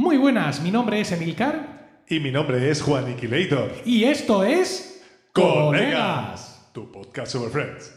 [0.00, 3.70] Muy buenas, mi nombre es Emilcar Y mi nombre es Juan Iquilator.
[3.84, 7.92] y esto es Colegas, tu podcast sobre Friends.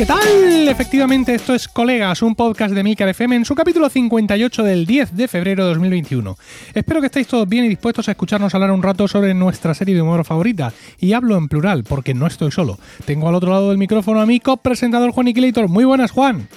[0.00, 0.66] ¿Qué tal?
[0.66, 5.14] Efectivamente, esto es Colegas, un podcast de Milcar FM en su capítulo 58 del 10
[5.14, 6.38] de febrero de 2021.
[6.72, 9.94] Espero que estéis todos bien y dispuestos a escucharnos hablar un rato sobre nuestra serie
[9.94, 10.72] de humor favorita.
[11.00, 12.78] Y hablo en plural, porque no estoy solo.
[13.04, 15.68] Tengo al otro lado del micrófono a mi copresentador Juan Iquilator.
[15.68, 16.48] Muy buenas, Juan.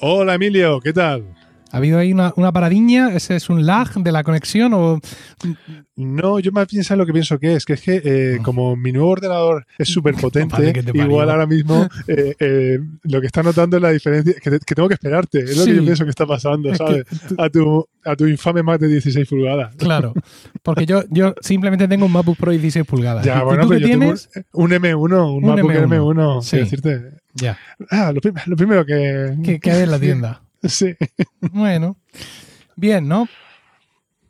[0.00, 1.24] Hola Emilio, ¿qué tal?
[1.72, 3.12] ¿Ha habido ahí una, una paradiña?
[3.14, 5.00] ¿Ese es un lag de la conexión o...?
[5.96, 8.74] No, yo más bien sabes lo que pienso que es, que es que eh, como
[8.74, 13.76] mi nuevo ordenador es súper potente, igual ahora mismo eh, eh, lo que está notando
[13.76, 16.10] es la diferencia, que, te- que tengo que esperarte, es lo que yo pienso que
[16.10, 17.04] está pasando, ¿sabes?
[17.38, 19.74] A, tu, a tu infame Mac de 16 pulgadas.
[19.76, 20.14] Claro,
[20.62, 23.24] porque yo, yo simplemente tengo un MacBook Pro 16 pulgadas.
[23.24, 24.30] ¿Y- Ya, bueno, pero yo tengo tienes?
[24.54, 24.96] un, un M1,
[25.36, 26.50] un, Un MacBook M1, M1, sí.
[26.50, 27.10] quiero decirte.
[27.34, 27.58] Ya,
[27.90, 28.12] Ah,
[28.46, 29.36] lo primero que...
[29.44, 30.42] que, que hay en la tienda.
[30.68, 30.94] Sí,
[31.40, 31.96] Bueno,
[32.76, 33.28] bien, ¿no?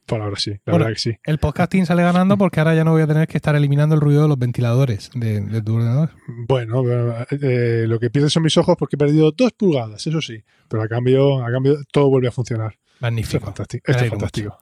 [0.06, 1.16] por ahora sí, la Bueno, verdad que sí.
[1.22, 4.00] El podcasting sale ganando porque ahora ya no voy a tener que estar eliminando el
[4.00, 6.10] ruido de los ventiladores de, de tu ordenador.
[6.48, 6.82] Bueno,
[7.30, 10.42] eh, lo que pierden son mis ojos porque he perdido dos pulgadas, eso sí.
[10.68, 12.74] Pero a cambio, a cambio todo vuelve a funcionar.
[13.00, 13.44] Esto es Magnífico.
[13.46, 13.90] fantástico.
[13.90, 14.58] Esto es fantástico.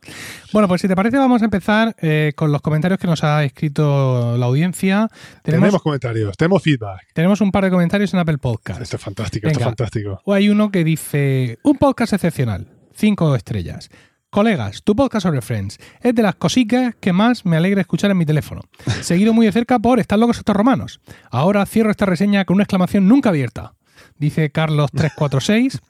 [0.53, 3.43] Bueno, pues si te parece, vamos a empezar eh, con los comentarios que nos ha
[3.45, 5.09] escrito la audiencia.
[5.43, 7.01] Tenemos, Tenemos, comentarios, tenemos feedback.
[7.13, 8.81] tenemos un par de comentarios en Apple Podcast.
[8.81, 10.21] Esto es fantástico, esto es fantástico.
[10.25, 13.91] O hay uno que dice, un podcast excepcional, cinco estrellas.
[14.31, 18.19] Colegas, tu podcast sobre Friends es de las cositas que más me alegra escuchar en
[18.19, 18.61] mi teléfono,
[19.01, 21.01] seguido muy de cerca por Están locos estos romanos.
[21.31, 23.73] Ahora cierro esta reseña con una exclamación nunca abierta,
[24.19, 25.81] dice Carlos346,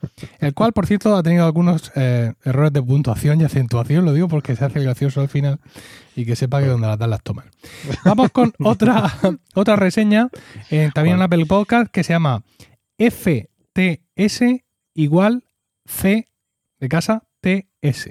[0.41, 4.29] el cual, por cierto, ha tenido algunos eh, errores de puntuación y acentuación, lo digo
[4.29, 5.59] porque se hace gracioso al final
[6.15, 7.47] y que sepa que donde las dan las toman.
[8.05, 9.12] Vamos con otra,
[9.55, 10.29] otra reseña,
[10.70, 12.43] eh, también en Apple Podcast, que se llama
[12.98, 14.42] FTS
[14.95, 15.45] igual
[15.87, 16.29] C
[16.81, 18.11] de casa TS.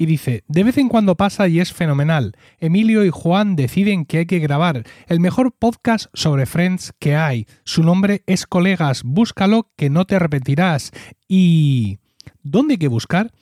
[0.00, 2.36] Y dice, de vez en cuando pasa y es fenomenal.
[2.60, 7.46] Emilio y Juan deciden que hay que grabar el mejor podcast sobre Friends que hay.
[7.64, 10.92] Su nombre es Colegas, búscalo que no te arrepentirás.
[11.26, 11.98] Y...
[12.44, 13.32] ¿Dónde hay que buscar?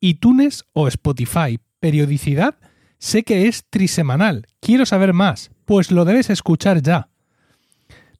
[0.00, 1.60] iTunes o Spotify.
[1.78, 2.56] Periodicidad,
[2.98, 4.48] sé que es trisemanal.
[4.60, 5.52] Quiero saber más.
[5.64, 7.08] Pues lo debes escuchar ya.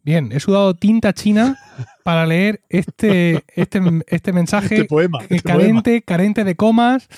[0.05, 1.59] Bien, he sudado tinta china
[2.05, 5.19] para leer este, este, este mensaje Este poema.
[5.29, 7.09] este carente, carente de comas.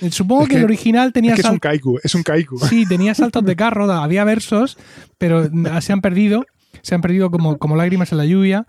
[0.00, 1.32] Eh, Supongo Es que, que- el original tenía.
[1.34, 2.58] Es que es un kaiku, es un kaiku.
[2.58, 4.78] Sí, tenía saltos de carro, había versos,
[5.18, 5.48] pero
[5.80, 6.44] se han perdido.
[6.82, 8.64] Se han perdido como, como lágrimas en la lluvia.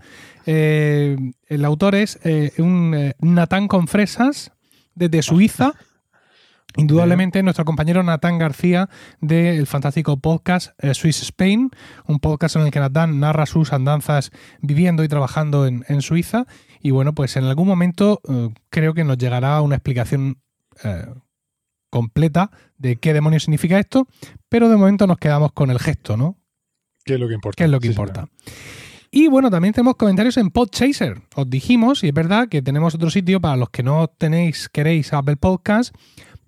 [0.46, 1.16] Eh,
[1.47, 4.52] el autor es eh, un eh, Natán con fresas
[4.96, 5.74] desde Suiza.
[6.78, 11.69] Indudablemente nuestro compañero Natán García del fantástico podcast eh, Swiss Spain,
[12.08, 14.31] un podcast en el que Natán narra sus andanzas
[14.62, 16.46] viviendo y trabajando en, en Suiza.
[16.81, 20.38] Y bueno, pues en algún momento eh, creo que nos llegará una explicación
[20.84, 21.06] eh,
[21.90, 24.08] completa de qué demonios significa esto,
[24.50, 26.38] pero de momento nos quedamos con el gesto, ¿no?
[27.03, 27.58] ¿Qué es lo que importa?
[27.58, 28.28] ¿Qué es lo que Sí, importa?
[29.12, 31.22] Y bueno, también tenemos comentarios en Podchaser.
[31.36, 35.12] Os dijimos, y es verdad que tenemos otro sitio para los que no tenéis, queréis
[35.12, 35.94] Apple Podcast,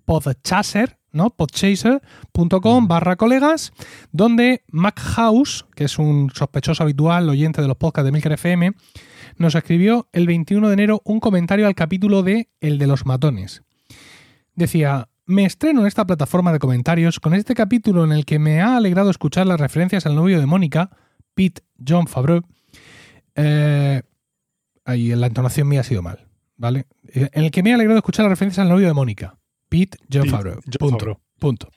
[0.06, 1.28] Podchaser, ¿no?
[1.28, 3.72] Podchaser.com barra colegas,
[4.12, 8.72] donde Mac House, que es un sospechoso habitual oyente de los podcasts de Milker FM,
[9.36, 13.62] nos escribió el 21 de enero un comentario al capítulo de El de los matones.
[14.54, 18.60] Decía, me estreno en esta plataforma de comentarios con este capítulo en el que me
[18.60, 20.90] ha alegrado escuchar las referencias al novio de Mónica,
[21.34, 22.42] Pete John Favreau.
[23.34, 24.02] Eh,
[24.84, 26.86] ahí la entonación mía ha sido mal, ¿vale?
[27.02, 29.38] En el que me ha alegrado escuchar las referencias al novio de Mónica,
[29.68, 30.60] Pete John Favreau.
[30.78, 31.20] Punto, Favreau.
[31.38, 31.68] punto.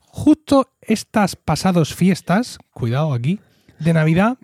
[0.00, 3.40] Justo estas pasados fiestas, cuidado aquí,
[3.80, 4.38] de Navidad,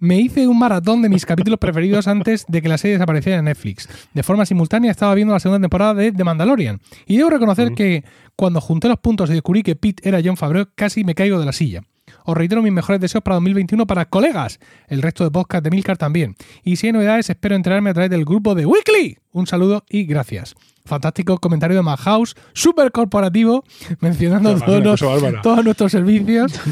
[0.00, 3.44] me hice un maratón de mis capítulos preferidos antes de que la serie desapareciera en
[3.44, 3.88] Netflix.
[4.12, 6.80] De forma simultánea estaba viendo la segunda temporada de The Mandalorian.
[7.06, 10.66] Y debo reconocer que cuando junté los puntos y descubrí que Pete era John Favreau,
[10.74, 11.82] casi me caigo de la silla.
[12.24, 14.58] Os reitero mis mejores deseos para 2021 para colegas,
[14.88, 16.36] el resto de podcast de Milcar también.
[16.64, 19.18] Y si hay novedades, espero enterarme a través del grupo de Weekly.
[19.32, 20.54] Un saludo y gracias.
[20.84, 23.64] Fantástico comentario de House, súper corporativo,
[24.00, 26.52] mencionando todos, nuestros servicios.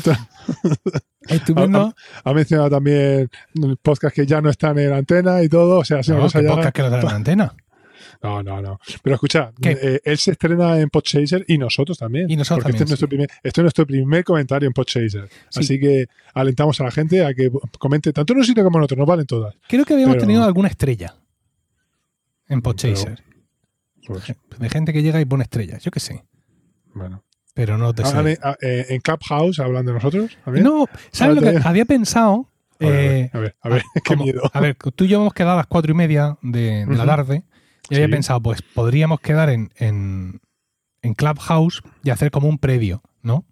[1.28, 1.94] Estupendo.
[2.24, 3.30] Ha mencionado también
[3.82, 5.78] podcasts que ya no están en antena y todo.
[5.78, 7.54] O sea, No, una cosa ¿qué ya- podcast que no da en antena.
[8.22, 8.80] No, no, no.
[9.02, 12.28] Pero escucha, eh, él se estrena en Podchaser y nosotros también.
[12.30, 15.28] Y nosotros porque también, este, es nuestro primer, este es nuestro primer comentario en Podchaser.
[15.50, 15.60] Sí.
[15.60, 18.84] Así que alentamos a la gente a que comente tanto en un sitio como en
[18.84, 18.96] otro.
[18.96, 19.54] Nos valen todas.
[19.68, 21.14] Creo que habíamos Pero- tenido alguna estrella
[22.48, 23.22] en Podchaser.
[24.06, 24.24] Pues,
[24.58, 26.24] De gente que llega y pone estrellas, yo qué sé.
[26.94, 27.22] bueno.
[27.54, 28.32] pero no te Hablan sé.
[28.32, 30.38] en, a- eh, en Clubhouse hablan de nosotros.
[30.46, 32.48] No, ¿sabes lo que había pensado?
[32.80, 34.42] A ver, Eh, a ver, a ver, qué como- miedo.
[34.52, 37.04] A ver, tú y yo hemos quedado a las cuatro y media de, de la
[37.04, 37.42] tarde
[37.90, 40.40] y había pensado, pues podríamos quedar en, en,
[41.02, 43.44] en Clubhouse y hacer como un previo, ¿no?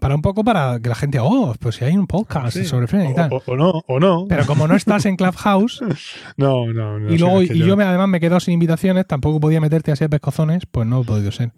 [0.00, 2.64] Para un poco para que la gente, oh, pues si hay un podcast Sí.
[2.64, 3.30] sobre Friends y tal.
[3.46, 4.26] O, no, o no.
[4.28, 5.82] Pero como no estás en Clubhouse
[6.36, 7.12] no, no, no.
[7.12, 10.04] y luego que y yo me, además me quedo sin invitaciones, tampoco podía meterte así
[10.04, 11.52] a pescozones, pues no he podido ser.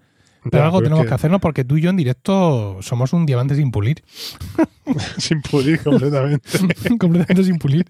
[0.51, 3.27] Pero algo pero es tenemos que hacernos porque tú y yo en directo somos un
[3.27, 4.03] diamante sin pulir.
[5.19, 6.49] Sin pulir completamente.
[6.99, 7.87] Completamente sin pulir.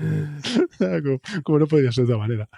[1.02, 2.48] como, como no podría ser de otra manera.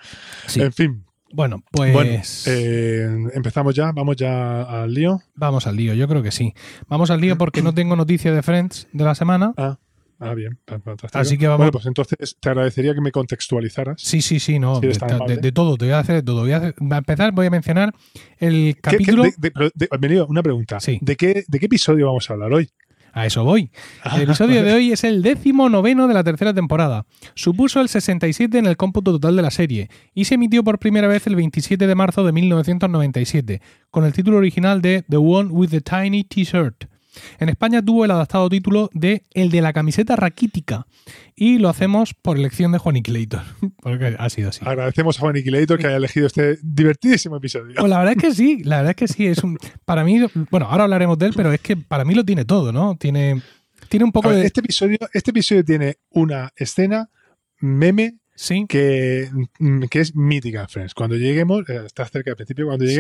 [0.47, 0.61] Sí.
[0.61, 5.21] En fin, Bueno, pues bueno, eh, empezamos ya, vamos ya al lío.
[5.35, 6.53] vamos al lío, yo creo que sí.
[6.89, 9.53] Vamos al lío porque no tengo noticia de Friends de la semana.
[9.57, 9.79] Ah,
[10.21, 11.19] ah bien, fantástico.
[11.19, 14.01] Así que vamos- Bueno, pues entonces te agradecería que me contextualizaras.
[14.01, 14.79] Sí, sí, sí, no.
[14.81, 16.43] De, todo, te voy a hacer de todo.
[16.43, 17.95] Voy a, hacer- a empezar, voy a mencionar
[18.39, 19.23] el ¿Qué- qué- capítulo.
[19.25, 20.81] de- de- una pregunta.
[20.81, 20.99] Sí.
[21.01, 22.71] ¿De, qué, ¿De qué episodio vamos a hablar hoy?
[23.13, 23.71] A eso voy.
[24.15, 27.05] El episodio de hoy es el décimo noveno de la tercera temporada.
[27.35, 31.09] Supuso el 67 en el cómputo total de la serie y se emitió por primera
[31.09, 33.61] vez el 27 de marzo de 1997,
[33.91, 36.92] con el título original de The One with the Tiny T-Shirt.
[37.39, 40.87] En España tuvo el adaptado título de El de la camiseta raquítica
[41.35, 43.43] y lo hacemos por elección de Juan Clayton,
[43.83, 44.61] porque ha sido así.
[44.65, 47.75] Agradecemos a Juan Iquilator que haya elegido este divertidísimo episodio.
[47.77, 49.27] Pues la verdad es que sí, la verdad es que sí.
[49.27, 50.21] Es un, para mí,
[50.51, 52.97] bueno, ahora hablaremos de él, pero es que para mí lo tiene todo, ¿no?
[52.97, 53.43] Tiene,
[53.89, 54.47] tiene un poco ver, de.
[54.47, 57.11] este, episodio, este episodio tiene una escena
[57.59, 59.29] meme Sí, que,
[59.59, 60.95] mm, que es mítica, Friends.
[60.95, 62.99] Cuando lleguemos, eh, está cerca del principio, cuando Sí.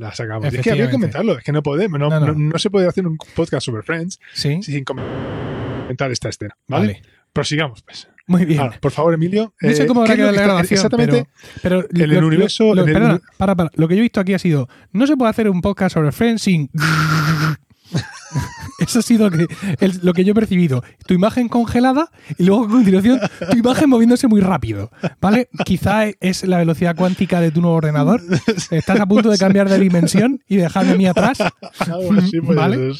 [0.00, 0.52] La sacamos.
[0.52, 2.58] Es que había que comentarlo, es que no podemos, no, No, no.
[2.58, 4.62] se puede hacer un podcast sobre Friends sí.
[4.62, 6.56] sin comentar esta escena.
[6.68, 6.86] ¿vale?
[6.86, 7.02] Vale.
[7.32, 8.08] Prosigamos, pues.
[8.26, 8.60] Muy bien.
[8.60, 9.54] Ahora, por favor, Emilio.
[9.60, 10.76] no sé eh, cómo ¿qué habrá lo quedado que la grabación.
[10.78, 11.26] Exactamente.
[11.62, 13.70] Pero, pero en el universo- en el perdona, uni- para, para.
[13.74, 14.68] Lo que yo he visto aquí ha sido.
[14.92, 16.70] No se puede hacer un podcast sobre Friends sin.
[18.78, 19.46] Eso ha sido lo que,
[19.80, 20.82] el- lo que yo he percibido.
[21.06, 24.90] Tu imagen congelada y luego a continuación tu imagen moviéndose muy rápido.
[25.20, 25.48] ¿Vale?
[25.64, 28.20] Quizá es la velocidad cuántica de tu nuevo ordenador.
[28.70, 31.38] Estás a punto de cambiar de dimensión y dejarme a mí atrás.
[31.78, 32.92] Así ¿Vale?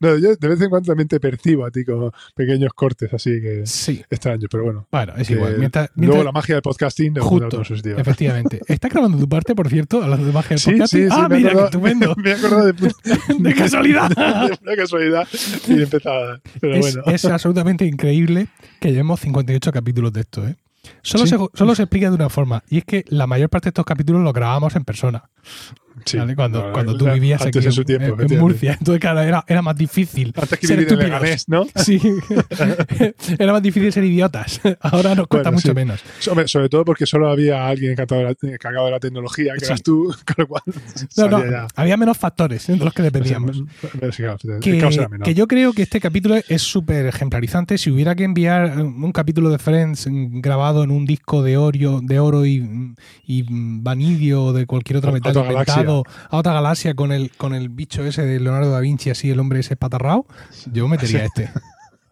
[0.00, 3.40] No, yo de vez en cuando también te percibo a ti con pequeños cortes así
[3.40, 4.02] que Sí.
[4.10, 4.86] extraños, pero bueno.
[4.90, 5.56] Bueno, es igual.
[5.58, 7.62] Mientras, luego mientras- la magia del podcasting le Justo,
[7.96, 8.60] efectivamente.
[8.66, 10.02] ¿Estás grabando tu parte, por cierto?
[10.02, 10.92] Hablando de magia del Sí, podcast.
[10.92, 12.14] sí, ah, mira, qué acordado- estupendo.
[12.22, 12.92] Me he acordado de,
[13.38, 14.10] De casualidad.
[14.62, 15.28] una casualidad
[15.68, 16.40] y empezaba.
[16.60, 17.12] Pero es, bueno.
[17.12, 18.48] es absolutamente increíble
[18.80, 20.56] que llevemos 58 capítulos de esto, ¿eh?
[21.02, 21.30] Solo, Sí.
[21.30, 23.84] se, solo se explica de una forma, y es que la mayor parte de estos
[23.84, 25.28] capítulos los grabábamos en persona.
[26.04, 26.36] Sí, ¿vale?
[26.36, 28.38] Cuando, cuando tú vivías aquí en.
[28.38, 28.72] Murcia.
[28.78, 30.32] Entonces, claro, era, era más difícil.
[30.36, 31.22] Antes que ser vivir en estúpidos.
[31.22, 31.66] Leganés, ¿no?
[31.76, 32.00] Sí,
[33.38, 34.60] era más difícil ser idiotas.
[34.80, 35.74] Ahora nos cuesta Bueno, mucho sí.
[35.74, 36.00] menos.
[36.18, 39.60] Sobre, sobre todo porque solo había alguien encargado de la, encargado de la tecnología, que
[39.60, 39.66] Sí.
[39.66, 40.62] eras tú, con lo cual
[41.16, 41.66] No, no, ya.
[41.74, 43.62] había menos factores de los que O sea, dependíamos.
[44.00, 47.78] el que, que yo creo que este capítulo es súper ejemplarizante.
[47.78, 52.18] Si hubiera que enviar un capítulo de Friends grabado en un disco de oro, de
[52.20, 52.94] oro y,
[53.26, 57.68] y vanidio o de cualquier otro metal otra a otra galaxia con el, con el
[57.68, 60.26] bicho ese de Leonardo da Vinci, así el hombre ese espatarrao,
[60.72, 61.50] yo metería este.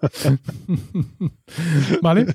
[2.03, 2.27] ¿Vale?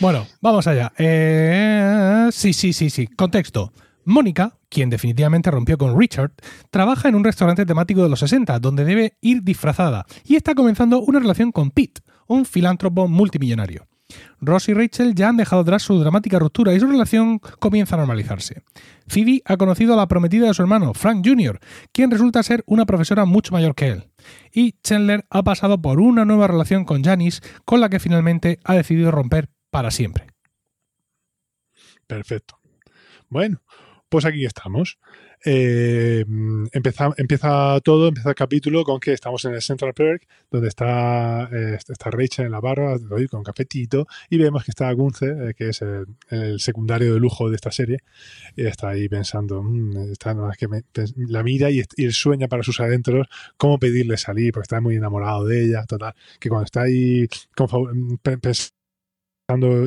[0.00, 0.92] Bueno, vamos allá.
[0.98, 3.06] Eh, sí, sí, sí, sí.
[3.06, 3.72] Contexto.
[4.04, 6.30] Mónica, quien definitivamente rompió con Richard,
[6.70, 11.00] trabaja en un restaurante temático de los 60, donde debe ir disfrazada, y está comenzando
[11.00, 13.88] una relación con Pete, un filántropo multimillonario.
[14.40, 17.98] Ross y Rachel ya han dejado atrás su dramática ruptura y su relación comienza a
[17.98, 18.62] normalizarse.
[19.06, 21.58] Phoebe ha conocido a la prometida de su hermano, Frank Jr.,
[21.92, 24.04] quien resulta ser una profesora mucho mayor que él.
[24.52, 28.74] Y Chandler ha pasado por una nueva relación con Janice, con la que finalmente ha
[28.74, 30.26] decidido romper para siempre.
[32.06, 32.58] Perfecto.
[33.28, 33.62] Bueno,
[34.08, 34.98] pues aquí estamos.
[35.48, 36.24] Eh,
[36.72, 41.48] empieza, empieza todo, empieza el capítulo con que estamos en el Central Perk, donde está,
[41.52, 42.96] eh, está Rachel en la barra
[43.30, 47.48] con cafetito, y vemos que está Gunther, eh, que es el, el secundario de lujo
[47.48, 47.98] de esta serie,
[48.56, 50.82] y está ahí pensando, "Mm, está, no, es que me-
[51.28, 55.44] la mira y, y sueña para sus adentros cómo pedirle salir, porque está muy enamorado
[55.46, 58.72] de ella, total, que cuando está ahí confa- pe- pensando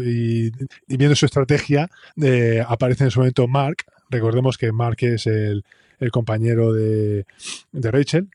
[0.03, 0.51] y,
[0.87, 1.89] y viendo su estrategia,
[2.21, 3.83] eh, aparece en ese momento Mark.
[4.09, 5.63] Recordemos que Mark es el,
[5.99, 7.25] el compañero de,
[7.71, 8.29] de Rachel.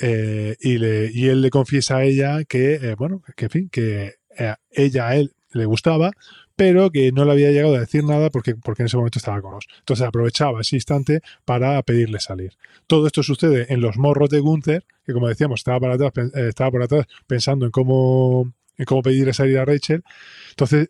[0.00, 3.68] eh, y, le, y él le confiesa a ella que, eh, bueno, que en fin,
[3.70, 6.10] que eh, ella a él le gustaba,
[6.56, 9.40] pero que no le había llegado a decir nada porque, porque en ese momento estaba
[9.42, 9.66] con Ross.
[9.80, 12.52] Entonces aprovechaba ese instante para pedirle salir.
[12.86, 16.70] Todo esto sucede en los morros de Gunther, que como decíamos, estaba, para atrás, estaba
[16.70, 18.52] por atrás pensando en cómo,
[18.86, 20.02] cómo pedir salir a Rachel.
[20.50, 20.88] Entonces,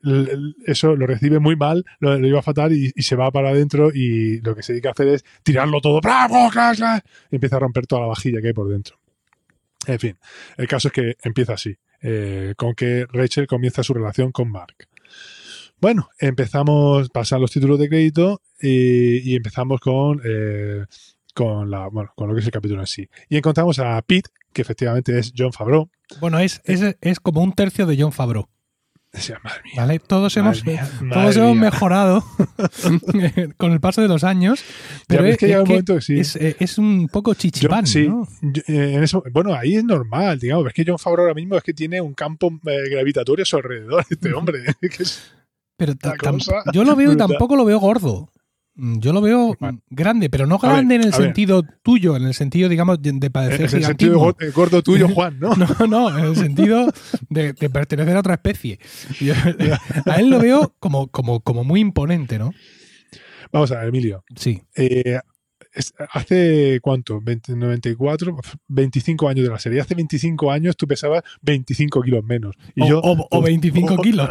[0.67, 4.41] eso lo recibe muy mal, lo, lo iba fatal y, se va para adentro y
[4.41, 6.51] lo que se dedica a hacer es tirarlo todo, ¡bravo!
[7.31, 8.97] Y empieza a romper toda la vajilla que hay por dentro.
[9.87, 10.17] En fin,
[10.57, 14.89] el caso es que empieza así, eh, con que Rachel comienza su relación con Mark.
[15.81, 20.85] Bueno, empezamos, pasan los títulos de crédito y, y empezamos con, eh,
[21.35, 23.09] con, la, bueno, con lo que es el capítulo en sí.
[23.29, 25.91] Y encontramos a Pete, que efectivamente es John Favreau.
[26.21, 28.49] Bueno, es, es, es como un tercio de John Favreau.
[29.13, 29.99] Decía, madre mía, ¿Vale?
[29.99, 31.61] Todos Madre hemos, mía, todos hemos mía.
[31.71, 32.25] mejorado
[33.59, 34.65] con el paso de los años,
[35.07, 36.19] pero es, que llega es un momento que sí.
[36.19, 38.27] es, es un poco chichipán, sí, ¿no?
[38.41, 40.67] yo- eh, en eso, bueno, ahí es normal, digamos.
[40.69, 43.57] Es que John Favreau ahora mismo es que tiene un campo eh, gravitatorio a su
[43.57, 44.61] alrededor, este hombre.
[44.81, 45.31] que es-
[45.77, 45.93] Pero
[46.73, 48.31] yo lo veo y tampoco lo veo gordo.
[48.75, 51.21] Mm, Yo lo veo mm, grande, pero no ver, grande en el ver.
[51.21, 55.39] sentido tuyo, en el sentido, digamos, de de padecer en el sentido gordo tuyo, Juan,
[55.39, 55.55] ¿no?
[55.55, 56.87] No, no, en el sentido
[57.29, 58.79] de, de pertenecer a otra especie.
[59.21, 59.35] Yo-
[60.07, 62.53] a él lo veo como, como, como muy imponente, ¿no?
[63.53, 64.25] Vamos a ver, Emilio.
[64.35, 64.63] Sí.
[64.77, 65.19] Eh,
[65.75, 67.21] es- hace cuánto?
[67.21, 68.37] 20, 94,
[68.69, 69.81] 25 años de la serie.
[69.81, 72.55] Hace 25 años tú pesabas 25 kilos menos.
[72.75, 74.29] Y o, yo, o- o 25 kilos.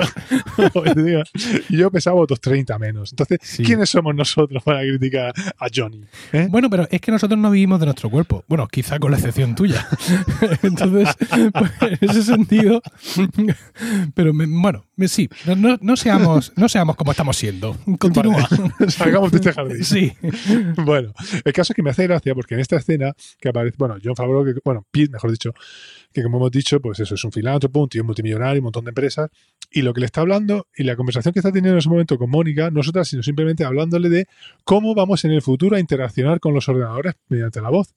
[1.69, 3.11] y yo pesaba otros 30 menos.
[3.11, 3.63] Entonces, Sí.
[3.63, 6.03] ¿quiénes somos nosotros para criticar a Johnny?
[6.33, 6.47] ¿Eh?
[6.49, 8.43] Bueno, pero es que nosotros no vivimos de nuestro cuerpo.
[8.47, 9.87] Bueno, quizá con la excepción tuya.
[10.63, 11.09] Entonces,
[11.53, 11.71] pues,
[12.01, 12.81] en ese sentido.
[14.13, 17.75] Pero me- bueno, me- sí, no- no, no seamos, no seamos como estamos siendo.
[17.99, 18.47] Continúa.
[18.79, 18.91] Vale.
[18.91, 19.83] Salgamos de este jardín.
[19.83, 20.13] Sí.
[20.85, 23.97] Bueno, el caso es que me hace gracia porque en esta escena que aparece, bueno,
[24.03, 25.53] John Favreau, que, bueno, Pete, mejor dicho,
[26.13, 28.89] que como hemos dicho, pues eso es un filántropo, un tío multimillonario, un montón de
[28.89, 29.29] empresas,
[29.71, 32.17] y lo que le está hablando y la conversación que está teniendo en ese momento
[32.17, 34.27] con Mónica, no es otra, sino simplemente hablándole de
[34.63, 37.93] cómo vamos en el futuro a interaccionar con los ordenadores mediante la voz.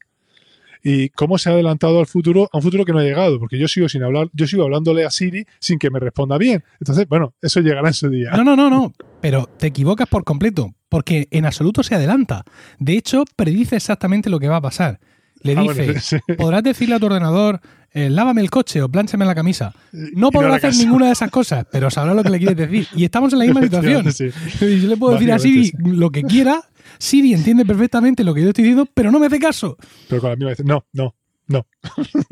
[0.87, 3.59] Y cómo se ha adelantado al futuro, a un futuro que no ha llegado, porque
[3.59, 6.63] yo sigo sin hablar, yo sigo hablándole a Siri sin que me responda bien.
[6.79, 8.33] Entonces, bueno, eso llegará en su día.
[8.33, 8.93] No, no, no, no.
[9.23, 12.45] Pero te equivocas por completo, porque en absoluto se adelanta.
[12.79, 15.01] De hecho, predice exactamente lo que va a pasar.
[15.43, 16.17] Le Ah, dice, bueno, sí.
[16.39, 17.61] podrás decirle a tu ordenador,
[17.93, 19.75] eh, lávame el coche o plánchame la camisa.
[19.93, 20.83] No podrá hacer caso.
[20.85, 22.87] ninguna de esas cosas, pero sabrá lo que le quieres decir.
[22.95, 24.13] Y estamos en la misma situación.
[24.13, 24.29] Sí.
[24.65, 26.61] Y yo le puedo decir a Siri lo que quiera,
[26.99, 29.77] Siri entiende perfectamente lo que yo estoy diciendo, pero no me hace caso.
[30.09, 31.17] Pero con la misma vez, no, no,
[31.49, 31.67] no,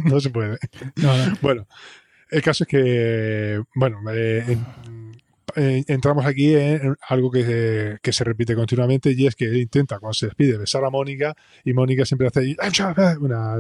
[0.05, 0.57] no se puede.
[1.03, 1.33] No, no.
[1.43, 1.67] Bueno,
[2.31, 5.12] el caso es que, bueno, eh, en-
[5.57, 9.99] eh, entramos aquí en algo que, que se repite continuamente y es que él intenta,
[9.99, 12.57] cuando se despide, besar a Mónica y Mónica siempre hace
[13.21, 13.57] una,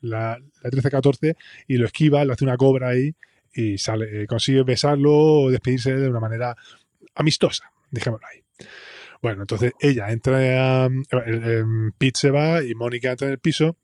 [0.00, 1.36] la, la 13-14
[1.68, 3.14] y lo esquiva, le hace una cobra ahí
[3.54, 6.56] y sale, eh, consigue besarlo o despedirse de una manera
[7.14, 8.42] amistosa, dejémoslo ahí.
[9.20, 11.00] Bueno, entonces ella entra, eh,
[11.58, 13.76] em, Pete se va y Mónica entra en el piso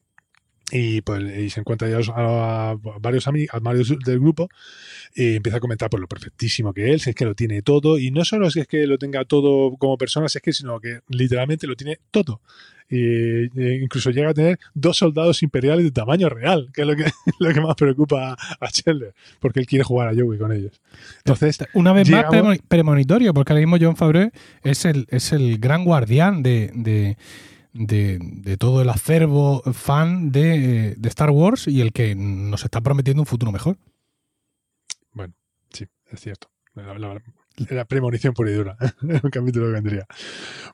[0.71, 4.49] y pues y se encuentra ya a, varios amigos, a varios del grupo
[5.15, 7.99] y empieza a comentar por lo perfectísimo que él, si es que lo tiene todo
[7.99, 10.79] y no solo si es que lo tenga todo como persona, si es que sino
[10.81, 12.41] que literalmente lo tiene todo.
[12.91, 12.97] Y,
[13.61, 17.05] e incluso llega a tener dos soldados imperiales de tamaño real, que es lo que,
[17.39, 20.81] lo que más preocupa a Chandler, porque él quiere jugar a Joey con ellos.
[21.19, 24.31] Entonces, Una vez más llegamos- premo- premonitorio, porque ahora mismo John Favreau
[24.63, 27.19] es el, es el gran guardián de, de,
[27.79, 33.23] de- todo el acervo fan de, de Star Wars y el que nos está prometiendo
[33.23, 33.77] un futuro mejor.
[35.13, 35.35] Bueno,
[35.71, 36.49] sí, es cierto.
[36.75, 38.77] La, premonición pura y dura.
[39.03, 40.07] un capítulo que vendría.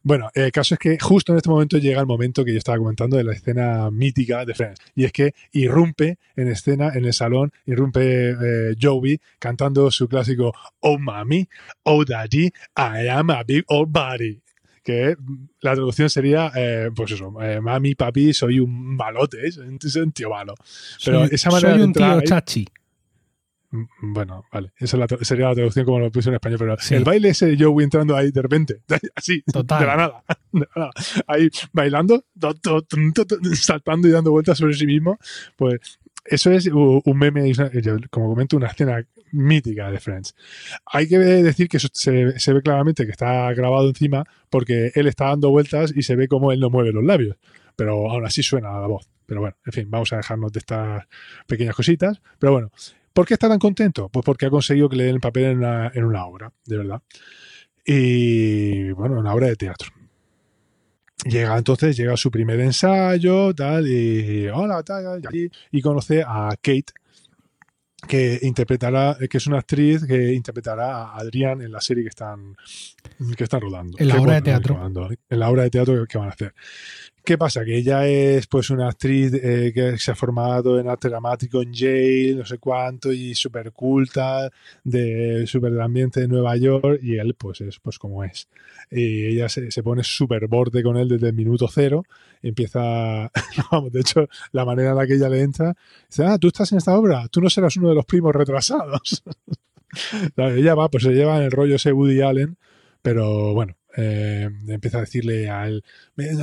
[0.03, 2.77] Bueno, el caso es que justo en este momento llega el momento que yo estaba
[2.77, 4.81] comentando de la escena mítica de Friends.
[4.95, 10.53] Y es que irrumpe en escena, en el salón, irrumpe eh, Joey cantando su clásico
[10.81, 11.49] Oh Mami,
[11.85, 14.43] Oh Daddy, I am a big old body.
[14.85, 19.51] Que mm, la traducción sería, eh, pues eso, eh, mami, papi, soy un malote, ¿eh?
[19.51, 20.55] soy un tío malo.
[21.05, 22.67] Pero soy, esa manera soy de un tío ahí- chachi.
[23.71, 24.73] Mm, Bueno, vale.
[24.79, 26.59] Esa es la sería la traducción como lo puse en español.
[26.61, 26.95] Pero Sí.
[26.95, 28.83] el baile ese de Joey entrando ahí de repente,
[29.17, 29.81] así, Total.
[29.81, 30.91] de la nada, de la nada,
[31.27, 32.25] ahí bailando,
[33.55, 35.19] saltando y dando vueltas sobre sí mismo,
[35.57, 37.51] pues eso es un meme,
[38.11, 40.35] como comento, una escena mítica de Friends.
[40.87, 45.27] Hay que decir que se, se ve claramente que está grabado encima porque él está
[45.27, 47.37] dando vueltas y se ve como él no mueve los labios.
[47.77, 49.09] Pero aún así suena la voz.
[49.27, 51.05] Pero bueno, en fin, vamos a dejarnos de estas
[51.47, 52.21] pequeñas cositas.
[52.39, 52.71] Pero bueno,
[53.15, 54.09] ¿Por qué está tan contento?
[54.09, 56.77] Pues porque ha conseguido que le den el papel en una, en una obra, de
[56.77, 57.01] verdad.
[57.87, 59.91] Y bueno, una obra de teatro.
[61.25, 66.93] Llega entonces, llega su primer ensayo, tal, y hola, tal, y, y conoce a Kate,
[68.07, 72.57] que interpretará, que es una actriz que interpretará a Adrián en la serie que están,
[73.37, 73.97] que están rodando.
[73.99, 74.75] En la Que, obra de teatro.
[74.77, 76.55] rodando, En la obra de teatro que van a hacer.
[77.25, 77.65] ¿Qué pasa?
[77.65, 81.73] Que ella es pues una actriz eh, que se ha formado en arte dramático en
[81.73, 84.51] Yale, no sé cuánto, y súper culta,
[84.83, 88.47] de súper del ambiente de Nueva York, y él pues es pues como es.
[88.91, 92.05] Y ella se, se pone súper borde con él desde el minuto cero,
[92.43, 93.31] empieza,
[93.73, 95.75] vamos, de hecho, la manera en la que ella le entra,
[96.11, 99.23] dice, ah, tú estás en esta obra, tú no serás uno de los primos retrasados.
[100.37, 102.59] ella va, pues se lleva en el rollo ese Woody Allen,
[103.01, 105.85] pero bueno, eh, empieza a decirle a él,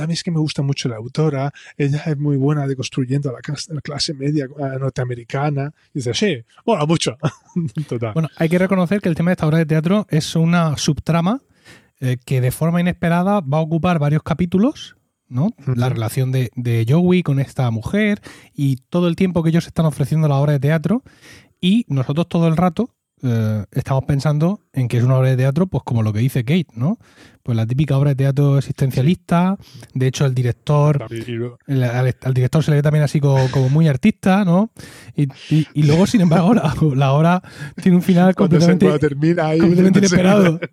[0.00, 3.34] a mí es que me gusta mucho la autora, ella es muy buena deconstruyendo a
[3.34, 5.72] la clase, la clase media eh, norteamericana.
[5.94, 7.16] Y dice, sí, mola mucho.
[7.88, 8.12] Total.
[8.14, 11.42] Bueno, hay que reconocer que el tema de esta obra de teatro es una subtrama
[12.00, 14.96] eh, que de forma inesperada va a ocupar varios capítulos.
[15.28, 15.54] ¿no?
[15.76, 18.20] La relación de, de Joey con esta mujer
[18.52, 21.02] y todo el tiempo que ellos están ofreciendo la obra de teatro
[21.58, 22.90] y nosotros todo el rato
[23.22, 26.44] eh, estamos pensando en que es una obra de teatro, pues como lo que dice
[26.44, 26.98] Kate, ¿no?
[27.42, 29.56] Pues la típica obra de teatro existencialista.
[29.94, 30.98] De hecho, el director,
[31.66, 34.70] el- al, al director se le ve también así como, como muy artista, ¿no?
[35.16, 37.42] Y, y- y luego, sin embargo, la, la obra
[37.82, 38.86] tiene un final se- completamente.
[38.86, 40.60] cuando termina ahí, completamente se- inesperado.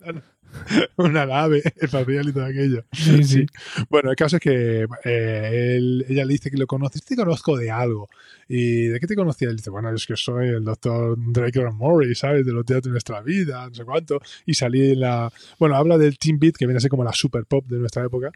[0.96, 2.84] una nave espacial y todo aquello.
[2.92, 3.46] Sí, sí.
[3.88, 7.56] Bueno, el caso es que eh, él- ella le dice que lo conoces, te conozco
[7.56, 8.08] de algo.
[8.48, 9.48] ¿Y de qué te conocía?
[9.48, 12.44] Él dice, bueno, es que soy el doctor Drake Murray, ¿sabes?
[12.44, 14.20] De los teatros de nuestra vida, no sé cuánto.
[14.46, 15.32] Y salí en la...
[15.58, 18.04] Bueno, habla del Teen Beat, que viene a ser como la super pop de nuestra
[18.04, 18.30] época.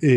[0.00, 0.08] Y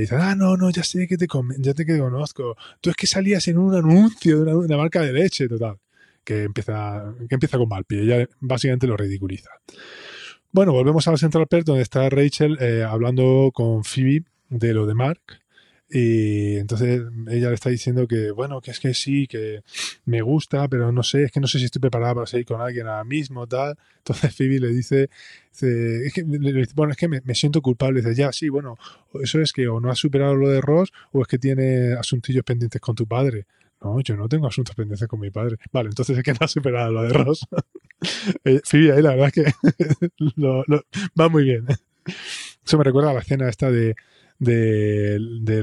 [0.00, 1.26] dice, ah, no, no, ya sé que te,
[1.58, 2.56] ya te que conozco.
[2.80, 5.78] Tú es que salías en un anuncio de una, una marca de leche, total.
[6.22, 8.02] Que empieza, que empieza con mal pie.
[8.02, 9.50] Ella básicamente lo ridiculiza.
[10.54, 14.84] Bueno, volvemos a la Central Perk, donde está Rachel eh, hablando con Phoebe de lo
[14.84, 15.22] de Mark.
[15.88, 19.62] Y entonces ella le está diciendo que, bueno, que es que sí, que
[20.04, 22.60] me gusta, pero no sé, es que no sé si estoy preparada para seguir con
[22.60, 23.78] alguien ahora mismo, tal.
[23.96, 25.08] Entonces Phoebe le dice,
[26.74, 28.02] bueno, es que me, me siento culpable.
[28.02, 28.76] Dice, ya, sí, bueno,
[29.22, 32.44] eso es que o no has superado lo de Ross o es que tiene asuntillos
[32.44, 33.46] pendientes con tu padre.
[33.80, 35.56] No, yo no tengo asuntos pendientes con mi padre.
[35.72, 37.46] Vale, entonces es que no has superado lo de Ross.
[38.44, 40.84] Eh, Phoebe ahí la verdad es que lo- lo-
[41.20, 41.66] va muy bien.
[42.64, 43.94] Eso me recuerda a la escena esta de,
[44.38, 45.62] de, de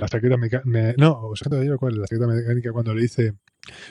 [0.00, 0.94] la chaqueta mecánica.
[0.98, 3.34] No, o sea, todavía cuál es la chaqueta mecánica cuando le dice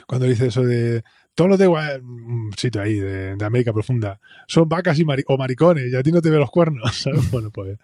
[0.08, 1.04] cuando le dice eso de
[1.36, 4.18] todos los de un sitio ahí de, de América profunda
[4.48, 7.30] son vacas y mari- o maricones y a ti no te ve los cuernos ¿sabes?
[7.30, 7.78] bueno pues,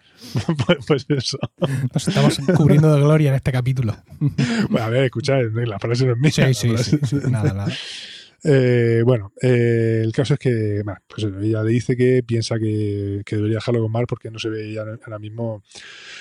[0.65, 1.37] pues, pues eso
[1.93, 3.95] Nos estamos cubriendo de gloria en este capítulo.
[4.69, 7.15] bueno, a ver escuchad la frase no es mía Sí, sí, sí, sí.
[7.29, 7.71] Nada, nada.
[8.47, 13.55] Eh, bueno, eh, el caso es que pues ella le dice que piensa que, debería
[13.55, 15.63] dejarlo con Mar porque no se ve ella ahora mismo,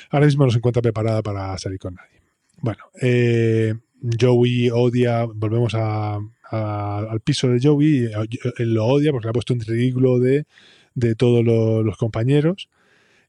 [0.09, 2.23] ahora mismo no se encuentra preparada para salir con nadie.
[2.63, 3.75] Bueno, eh,
[4.19, 6.19] Joey odia, volvemos a,
[6.51, 8.11] al piso de Joey,
[8.59, 10.47] él lo odia porque le ha puesto en ridículo de,
[10.95, 12.71] de todos los, compañeros.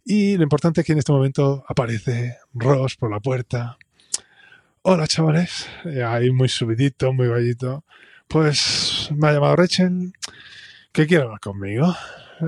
[0.06, 3.78] Y lo importante es que en este momento aparece Ross por la puerta.
[4.84, 5.68] Hola chavales,
[6.08, 7.84] ahí muy subidito, muy bajito.
[8.28, 10.14] Pues me ha llamado Rachel,
[10.92, 11.94] que quiere hablar conmigo.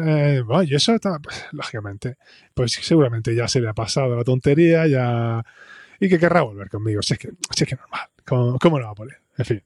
[0.04, 2.18] Eh, bueno, y eso está, pues, lógicamente,
[2.54, 5.44] pues seguramente ya se le ha pasado la tontería, ya
[6.00, 7.02] y que querrá volver conmigo.
[7.02, 9.18] Si es que, si es que normal, ¿cómo, cómo no va a poner?
[9.38, 9.64] En fin.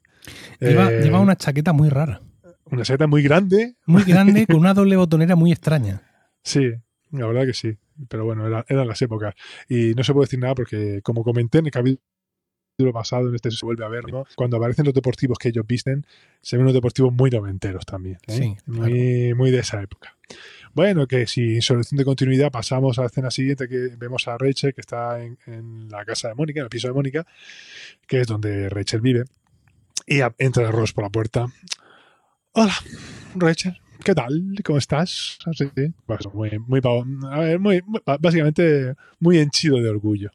[0.60, 2.22] Lleva, Eh, lleva una chaqueta muy rara,
[2.66, 6.04] una seta muy grande, muy grande, con una doble botonera muy extraña.
[6.44, 6.72] sí,
[7.12, 7.78] la verdad que sí.
[8.08, 9.36] Pero bueno, era- eran las épocas.
[9.68, 12.02] Y no se puede decir nada porque, como comenté en el capítulo
[12.92, 14.26] pasado, en este se vuelve a ver, ¿no?
[14.36, 16.06] Cuando aparecen los deportivos que ellos visten,
[16.42, 18.18] se ven unos deportivos muy noventeros también.
[18.28, 18.34] ¿eh?
[18.38, 20.16] Sí, muy, muy de esa época.
[20.74, 24.74] Bueno, que sin solución de continuidad pasamos a la escena siguiente que vemos a Rachel
[24.74, 27.26] que está en, en la casa de Mónica, en el piso de Mónica,
[28.08, 29.26] que es donde Rachel vive.
[30.08, 31.46] Y a- entra Ross por la puerta.
[32.54, 32.74] Hola,
[33.36, 33.78] Rachel.
[34.04, 34.56] ¿Qué tal?
[34.64, 35.38] ¿Cómo estás?
[35.46, 35.70] Así,
[36.08, 36.82] pues muy, muy,
[37.30, 40.32] a ver, muy, muy- básicamente muy henchido de orgullo.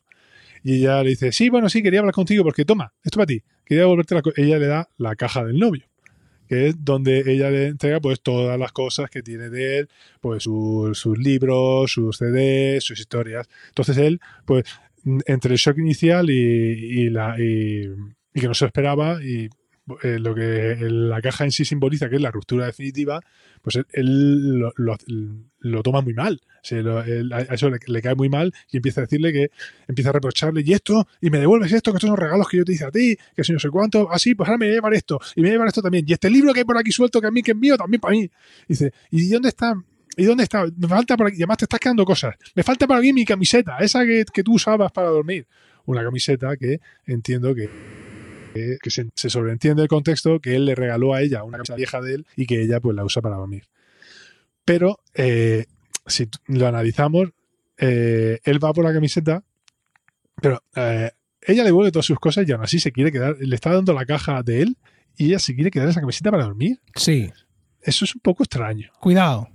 [0.66, 3.40] Y ella le dice, sí, bueno, sí, quería hablar contigo porque toma, esto para ti.
[3.64, 4.32] Quería devolverte la co-".
[4.34, 5.84] Ella le da la caja del novio,
[6.48, 9.88] que es donde ella le entrega pues todas las cosas que tiene de él,
[10.20, 13.48] pues sus, libros, sus CDs, sus historias.
[13.68, 14.64] Entonces él, pues,
[15.26, 17.88] entre el shock inicial y, y la, y,
[18.34, 19.48] y que no se lo esperaba y
[20.02, 23.20] eh, lo que el- la caja en sí simboliza, que es la ruptura definitiva,
[23.62, 26.40] pues él, lo, lo- toma muy mal.
[26.62, 29.50] Se a eso le, cae muy mal y empieza a decirle que
[29.86, 32.64] empieza a reprocharle, y esto, y me devuelves esto, que estos son regalos que yo
[32.64, 34.74] te hice a ti, que si no sé cuánto, así, pues ahora me voy a
[34.76, 36.76] llevar esto, y me voy a llevar esto también, y este libro que hay por
[36.76, 38.28] aquí suelto, que a mí que es mío, también para mí.
[38.66, 39.74] dice, ¿y dónde está?
[40.16, 40.64] ¿Y dónde está?
[40.76, 42.34] Me falta por aquí, además te estás quedando cosas.
[42.54, 45.46] Me falta por aquí mi camiseta, esa que, que tú usabas para dormir.
[45.84, 47.68] Una camiseta que entiendo que,
[48.56, 51.76] que, que se, se sobreentiende el contexto que él le regaló a ella una camiseta
[51.76, 53.64] vieja de él y que ella pues la usa para dormir.
[54.64, 55.66] Pero eh,
[56.06, 57.30] si lo analizamos,
[57.78, 59.42] eh, él va por la camiseta
[60.40, 61.10] Pero eh,
[61.42, 63.36] ella le devuelve todas sus cosas y aún así se quiere quedar.
[63.38, 64.76] Le está dando la caja de él
[65.16, 66.80] y ella se quiere quedar esa camiseta para dormir.
[66.94, 67.30] Sí.
[67.80, 68.90] Eso es un poco extraño.
[69.00, 69.48] Cuidado.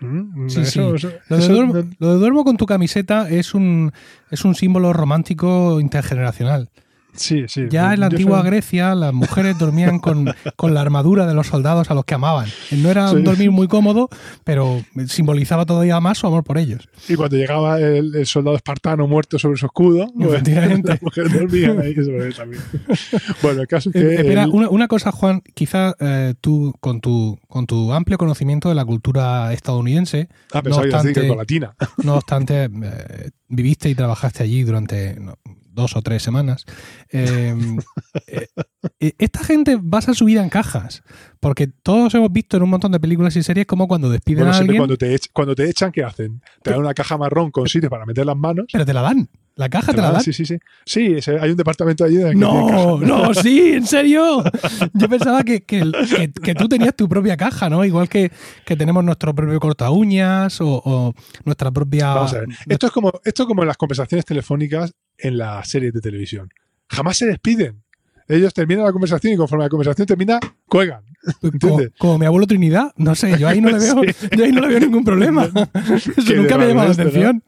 [0.00, 1.06] Mm, Sí, eso- sí.
[1.06, 3.92] eso- Lo de, duermo, no- lo de duermo con tu camiseta es un,
[4.30, 6.70] es un símbolo romántico intergeneracional.
[7.14, 7.62] Sí, sí.
[7.70, 11.46] Ya en la antigua soy- Grecia las mujeres dormían con, con la armadura de los
[11.48, 12.48] soldados a los que amaban.
[12.70, 13.22] No era un Sí.
[13.22, 14.08] dormir muy cómodo,
[14.44, 16.88] pero simbolizaba todavía más su amor por ellos.
[17.08, 20.42] Y cuando llegaba el, el soldado espartano muerto sobre su escudo, pues,
[20.84, 22.62] las mujeres dormían ahí sobre él también.
[23.42, 24.00] Bueno, el caso es que.
[24.00, 28.68] Eh, espera, una, una cosa, Juan, quizá eh, tú, con tu, con tu amplio conocimiento
[28.68, 31.74] de la cultura estadounidense, ah, no que obstante- con latina.
[32.04, 35.16] no obstante, eh, viviste y trabajaste allí durante
[35.72, 36.64] dos o tres semanas.
[37.10, 37.54] eh,
[38.26, 38.46] eh,
[39.00, 41.02] eh, esta gente basa su vida en cajas,
[41.40, 44.54] porque todos hemos visto en un montón de películas y series como cuando despiden Bueno,
[44.54, 46.40] a alguien, cuando te, cuando te echan, ¿qué hacen?
[46.62, 48.66] Te dan una caja marrón con sitios para meter las manos.
[48.72, 49.28] pero te la dan.
[49.54, 50.22] La caja te, la dan.
[50.22, 50.56] Sí, sí, sí.
[50.86, 54.42] Sí, hay un departamento allí No, no, sí, en serio.
[54.94, 55.82] Yo pensaba que, que,
[56.16, 57.84] que- que tú tenías tu propia caja, ¿no?
[57.84, 58.32] Igual que,
[58.64, 62.14] que tenemos nuestro propio corta uñas o, o nuestra propia.
[62.14, 62.48] Vamos a ver.
[62.66, 66.48] Esto es, como, esto es como en las conversaciones telefónicas en las series de televisión.
[66.88, 67.82] Jamás se despiden.
[68.28, 71.02] Ellos terminan la conversación y conforme la conversación termina, cuelgan.
[71.40, 71.90] Como, ¿Entiendes?
[71.98, 74.02] como mi abuelo Trinidad, no sé, yo ahí no le veo,
[74.36, 75.44] yo ahí no le veo ningún problema.
[76.16, 77.42] Eso nunca me ha llamado la atención.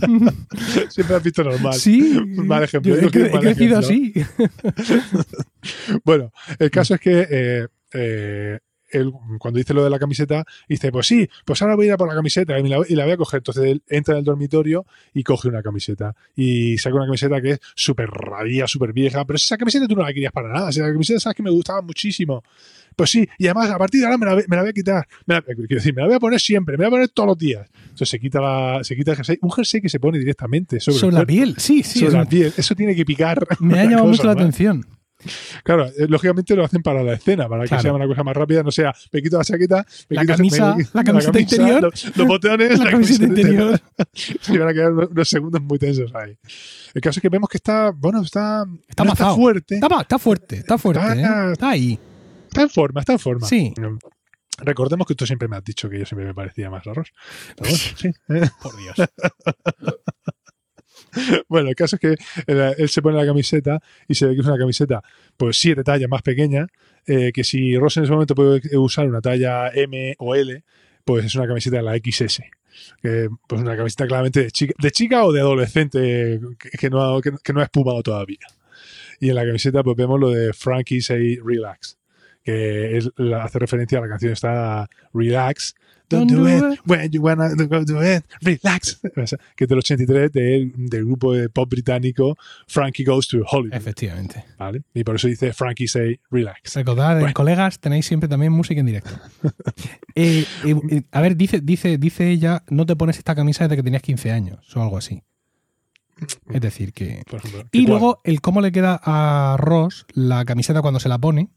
[0.88, 1.74] Siempre has visto normal.
[1.74, 2.94] Sí, mal ejemplo.
[2.98, 4.22] yo he, cre- he mal crecido ejemplo.
[4.24, 6.00] así.
[6.04, 8.58] Bueno, el caso es que eh, eh,
[8.92, 11.92] él, cuando dice lo de la camiseta, dice, pues sí, pues ahora voy a ir
[11.92, 13.38] a por la camiseta y, la, y la voy a coger.
[13.38, 16.14] Entonces él entra en el dormitorio y coge una camiseta.
[16.34, 19.24] Y saca una camiseta que es súper rabia, súper vieja.
[19.24, 20.72] Pero si esa camiseta tú no la querías para nada.
[20.72, 22.42] Si esa camiseta sabes que me gustaba muchísimo.
[22.96, 24.72] Pues sí, y además a partir de ahora me la, voy- me la voy a
[24.72, 25.06] quitar.
[25.26, 27.08] Me la, quiero decir, me la voy a poner siempre, me la voy a poner
[27.10, 27.68] todos los días.
[27.82, 29.38] Entonces se quita, la, se quita el jersey.
[29.40, 32.00] Un jersey que se pone directamente sobre, Sobre el la piel, sí, sí.
[32.00, 32.52] sobre la un- piel.
[32.56, 33.46] Eso tiene que picar.
[33.60, 34.42] me ha llamado mucho la más.
[34.42, 34.84] atención.
[35.64, 37.82] Claro, eh, lógicamente lo hacen para la escena, para que Claro.
[37.82, 40.74] sea una cosa más rápida, no sea, me quito la chaqueta, me La quito camisa-
[40.76, 43.78] me- la camiseta interior, los, los botones, La camiseta interior.
[44.40, 46.38] Se van a quedar unos, segundos muy tensos ahí.
[46.94, 49.36] El caso es que vemos que está, bueno, está, Está no mazado.
[49.36, 51.02] fuerte, Está, está fuerte, está fuerte.
[51.06, 51.52] Está- ¿eh?
[51.52, 51.98] Está ahí.
[52.50, 53.46] Está en forma, está en forma.
[53.46, 53.72] Sí.
[54.62, 57.10] Recordemos que tú siempre me has dicho que yo siempre me parecía más arroz.
[57.58, 58.10] Bueno, sí.
[58.62, 58.96] Por Dios.
[61.48, 64.42] Bueno, el caso es que él, él se pone la camiseta y se ve que
[64.42, 65.02] es una camiseta,
[65.36, 66.68] pues siete tallas más pequeña,
[67.06, 70.62] eh, que si Ross en ese momento puede usar una talla M o L,
[71.04, 72.42] pues es una camiseta de la XS.
[73.02, 77.02] Que, pues una camiseta claramente de chica, de chica o de adolescente que, que no,
[77.16, 78.38] ha- que, que no ha espumado todavía.
[79.18, 81.98] Y en la camiseta pues vemos lo de Frankie Say Relax,
[82.42, 85.74] que es, hace referencia a la canción está Relax.
[86.10, 89.00] Don't, do, it, when you wanna go do it, relax.
[89.54, 93.76] Que es del 83 del, del grupo de pop británico Frankie Goes to Hollywood.
[93.76, 94.44] Efectivamente.
[94.58, 94.82] ¿vale?
[94.92, 96.74] Y por eso dice Frankie Say Relax.
[96.74, 97.32] Recordad, Bueno.
[97.32, 99.10] colegas tenéis siempre también música en directo.
[100.16, 103.76] Eh, eh, eh, a ver, dice, dice, dice ella, no te pones esta camisa desde
[103.76, 105.22] que tenías 15 años o algo así.
[106.52, 107.22] Es decir, que...
[107.30, 107.68] Por ejemplo.
[107.72, 111.48] Y luego el cómo le queda a Ross la camiseta cuando se la pone,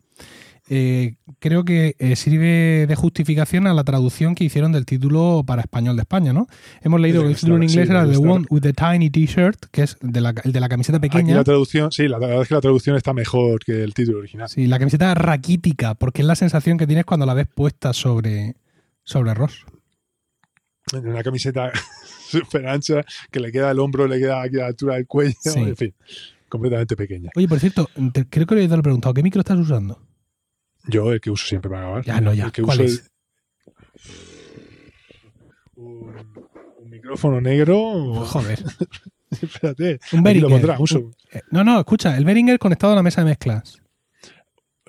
[0.69, 5.61] eh, creo que eh, sirve de justificación a la traducción que hicieron del título para
[5.61, 6.47] español de España, ¿no?
[6.81, 8.73] Hemos leído que el título en Sí, inglés era sí, The está- One with the
[8.73, 11.35] Tiny T-shirt, que es de la, el de la camiseta Aquí pequeña.
[11.35, 14.47] la traducción, sí, la verdad es que la traducción está mejor que el título original.
[14.47, 18.55] Sí, la camiseta raquítica, porque es la sensación que tienes cuando la ves puesta sobre,
[19.03, 19.65] sobre Ross.
[20.93, 21.71] En una camiseta
[22.29, 25.33] súper ancha que le queda el hombro, le queda aquí a la altura del cuello,
[25.41, 25.59] Sí.
[25.59, 25.93] en fin,
[26.49, 27.29] completamente pequeña.
[27.35, 29.99] Oye, por cierto, te- creo que le he preguntado, ¿qué micro estás usando?
[30.85, 32.03] Yo, el que uso siempre para grabar.
[32.05, 32.45] Ya, no, ya.
[32.45, 33.11] El que ¿Cuál uso es?
[35.75, 36.13] Un,
[36.79, 38.25] un micrófono negro.
[38.25, 38.63] Joder.
[39.41, 39.99] Espérate.
[40.11, 40.49] Un lo Behringer.
[40.49, 40.77] pondrá.
[41.31, 43.79] Eh, No, no, escucha, el Behringer conectado a la mesa de mezclas.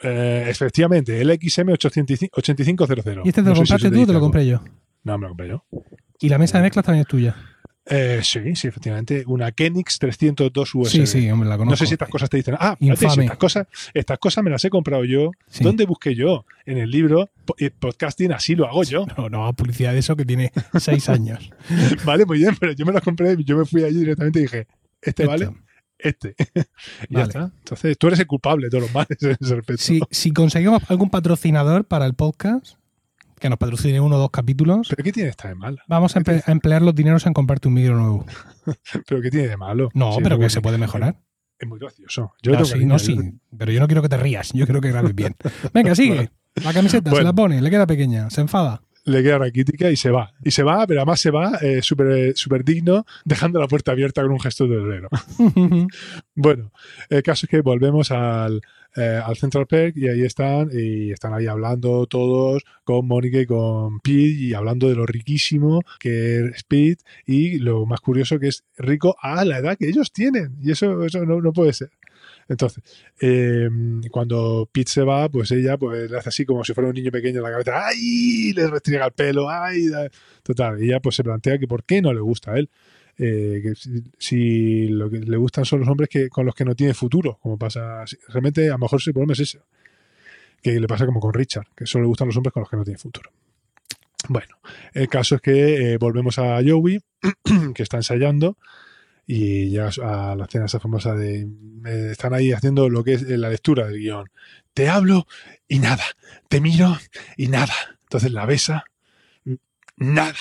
[0.03, 3.23] Eh, efectivamente, el XM8500.
[3.25, 4.63] ¿Y este te lo No si compraste eso tú o te lo compré yo?
[5.05, 5.65] No, me lo compré yo.
[6.21, 7.37] Y la mesa de mezclas también es tuya.
[7.87, 9.25] Eh, sí, sí, efectivamente.
[9.27, 10.91] Una Kenix 302 USB.
[10.91, 11.73] Sí, sí, hombre, la conozco.
[11.73, 12.57] No sé si estas cosas te dicen.
[12.59, 15.33] Ah, si estas cosas, estas cosas me las he comprado yo.
[15.49, 15.63] Sí.
[15.63, 16.47] ¿Dónde busqué yo?
[16.65, 19.05] En el libro eh, Podcasting, así lo hago yo.
[19.19, 21.51] No, no, publicidad de eso que tiene seis años.
[22.05, 24.67] Vale, muy bien, pero yo me las compré, yo me fui allí directamente y dije,
[25.03, 25.51] este vale,
[25.99, 26.35] este.
[27.09, 27.53] y ya está.
[27.59, 29.83] Entonces, tú eres el culpable de todos los males en ese respecto.
[29.83, 32.77] Si, si conseguimos algún patrocinador para el podcast,
[33.45, 35.77] que nos patrocine uno o dos capítulos, ¿Pero qué tiene esta de malo?
[35.87, 38.25] vamos a, empe- a emplear los dineros en comprarte un micro nuevo.
[39.07, 39.91] ¿Pero qué tiene de malo?
[39.93, 41.21] No, Sí, pero que se puede mejorar.
[41.59, 42.33] Es muy gracioso.
[42.43, 43.19] Yo No, sí, no, sí,
[43.55, 45.37] pero yo no quiero que te rías, yo quiero que grabes bien.
[45.75, 46.31] Venga, sigue.
[46.55, 48.81] La camiseta se la pone, le queda pequeña, se enfada.
[49.05, 50.33] Le queda raquítica y se va.
[50.43, 54.23] Y se va, pero además se va eh, súper súper digno, dejando la puerta abierta
[54.23, 55.09] con un gesto de obrero.
[56.35, 56.73] bueno,
[57.09, 58.63] el caso es que volvemos al,
[58.97, 63.47] eh, al Central Park y ahí están, y están ahí hablando todos con Mónica y
[63.47, 68.49] con Pete y hablando de lo riquísimo que es Pete y lo más curioso que
[68.49, 70.57] es rico a la edad que ellos tienen.
[70.63, 71.91] Y eso, eso no, no puede ser.
[72.49, 72.83] Entonces,
[73.21, 73.69] eh,
[74.11, 77.11] cuando Pete se va, pues ella pues le hace así como si fuera un niño
[77.11, 78.53] pequeño en la cabeza, ¡ay!
[78.53, 79.87] Le restriega el pelo, ¡ay!
[80.43, 82.71] Total, ella pues se plantea que por qué no le gusta a él.
[83.17, 83.73] Eh, que
[84.19, 87.39] si, lo que le gustan son los hombres que con los que no tiene futuro,
[87.41, 88.05] como pasa.
[88.29, 89.61] Realmente, a lo mejor el problema es ese.
[90.63, 92.77] Que le pasa como con Richard, que solo le gustan los hombres con los que
[92.77, 93.31] no tiene futuro.
[94.29, 94.57] Bueno,
[94.95, 97.01] el caso es que eh, volvemos a Joey,
[97.75, 98.57] que está ensayando,
[99.27, 101.49] y llega a la escena esa famosa de
[101.87, 104.31] eh, están ahí haciendo lo que es la lectura del guion.
[104.73, 105.27] Te hablo
[105.69, 106.05] y nada,
[106.49, 106.97] te miro
[107.37, 107.75] y nada.
[108.03, 108.85] Entonces la besa,
[109.97, 110.35] nada.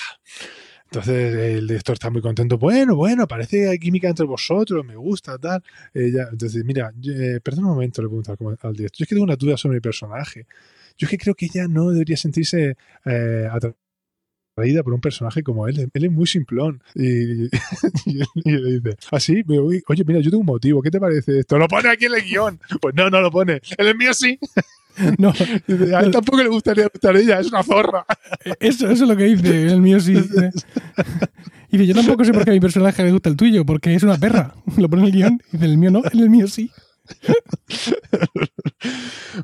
[0.84, 2.56] Entonces el director está muy contento.
[2.56, 5.62] Bueno, bueno, parece que hay química entre vosotros, me gusta, tal.
[5.92, 8.98] Eh, ya, entonces, mira, eh, perdón un momento, le pregunto al, al, director.
[8.98, 10.46] Yo es que tengo una duda sobre mi personaje.
[10.96, 13.48] Yo es que creo que ella no debería sentirse eh,
[14.54, 15.90] atraída por un personaje como él.
[15.92, 16.82] Él es muy simplón.
[16.94, 17.44] Y,
[18.06, 20.80] y, y le dice, así, ¿Ah, oye, mira, yo tengo un motivo.
[20.80, 21.58] ¿Qué te parece esto?
[21.58, 22.60] Lo pone aquí en el guion.
[22.80, 23.60] Pues no, no lo pone.
[23.76, 24.38] El mío sí.
[25.18, 25.30] No,
[25.96, 28.06] a él tampoco le gustaría gustar ella, es una zorra.
[28.60, 30.12] Eso, eso es lo que dice, el mío sí.
[30.12, 33.92] Y dice, yo tampoco sé por qué a mi personaje le gusta el tuyo, porque
[33.92, 34.54] es una perra.
[34.76, 36.70] Lo pone en el guion y dice, el mío no, el mío sí.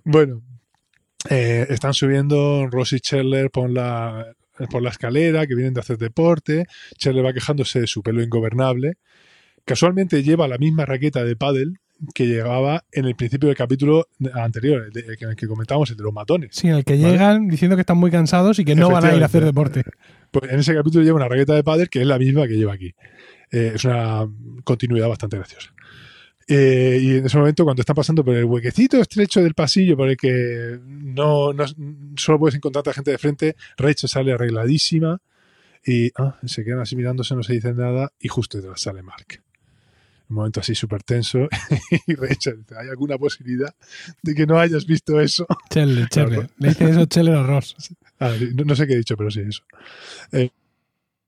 [0.05, 0.41] bueno,
[1.29, 4.33] eh, están subiendo Ross y Scheller por la,
[4.69, 6.67] por la escalera, que vienen de hacer deporte.
[6.99, 8.95] Scheller va quejándose de su pelo ingobernable.
[9.65, 11.79] Casualmente lleva la misma raqueta de pádel
[12.15, 15.91] que llegaba en el principio del capítulo anterior, el, de, el, que, el que comentábamos,
[15.91, 16.51] el de los matones.
[16.53, 17.13] Sí, en el que ¿vale?
[17.13, 19.83] llegan diciendo que están muy cansados y que no van a ir a hacer deporte.
[20.31, 22.73] Pues en ese capítulo lleva una raqueta de pádel que es la misma que lleva
[22.73, 22.95] aquí.
[23.51, 24.27] Eh, es una
[24.65, 25.75] continuidad bastante graciosa.
[26.53, 30.09] Eh, y en ese momento, cuando están pasando por el huequecito estrecho del pasillo por
[30.09, 31.65] el que no, no
[32.17, 35.21] solo puedes encontrar a gente de frente, Rachel sale arregladísima
[35.87, 39.41] y ah, se quedan así mirándose, no se dicen nada y justo detrás sale Mark
[40.31, 41.49] un momento así súper tenso
[42.07, 43.75] y Rachel ¿hay alguna posibilidad
[44.23, 45.47] de que no hayas visto eso?
[45.69, 46.49] Chelle, Chelle.
[46.59, 47.77] Le dice eso Chelle Ross.
[48.23, 49.63] Ah, no, no, sé qué he dicho, pero sí, eso.
[50.33, 50.51] Eh,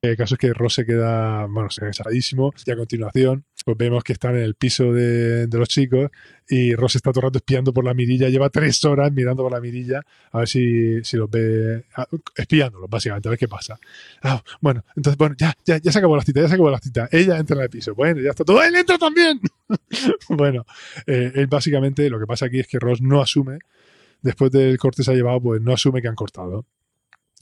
[0.03, 3.77] el caso es que Ross se queda, bueno, se queda ensaladísimo y a continuación pues
[3.77, 6.11] vemos que están en el piso de, de, los chicos
[6.49, 9.53] y Ross está todo el rato espiando por la mirilla, lleva tres horas mirando por
[9.53, 11.85] la mirilla a ver si, si los ve,
[12.35, 13.79] espiándolos básicamente, a ver qué pasa.
[14.23, 16.81] Ah, bueno, entonces, bueno, ya, ya, ya se acabó la cita, ya se acabó la
[16.81, 17.09] cita.
[17.13, 19.41] Ella entra en el piso, bueno, ya está todo, él entra también.
[20.29, 20.67] bueno,
[21.07, 23.59] eh, él básicamente lo que pasa aquí es que Ross no asume,
[24.21, 26.67] después del corte se ha llevado, pues no asume que han cortado.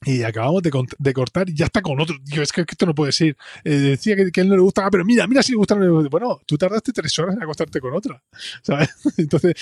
[0.04, 2.16] Y acabamos de, cortar y ya está con otro.
[2.22, 3.36] Digo, es que, esto no puede ser.
[3.64, 5.74] Eh, decía que, él no le gustaba, pero mira, mira si le gusta.
[5.74, 8.22] Bueno, tú tardaste tres horas en acostarte con otra.
[8.62, 8.88] ¿Sabes?
[9.18, 9.54] Entonces,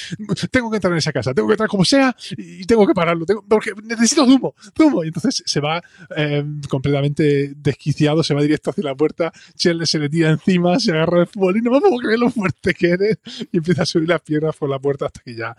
[0.51, 3.27] tengo que entrar en esa casa, tengo que entrar como sea y tengo que pararlo.
[3.27, 5.03] Tengo, porque necesito zumo, zumo.
[5.03, 5.83] Y entonces se va
[6.16, 9.33] eh, completamente desquiciado, se va directo hacia la puerta.
[9.57, 12.31] Chelle se le tira encima, se agarra el fútbol y no me puedo creer lo
[12.31, 13.18] fuerte que eres.
[13.51, 15.57] Y empieza a subir las piernas por la puerta hasta que ya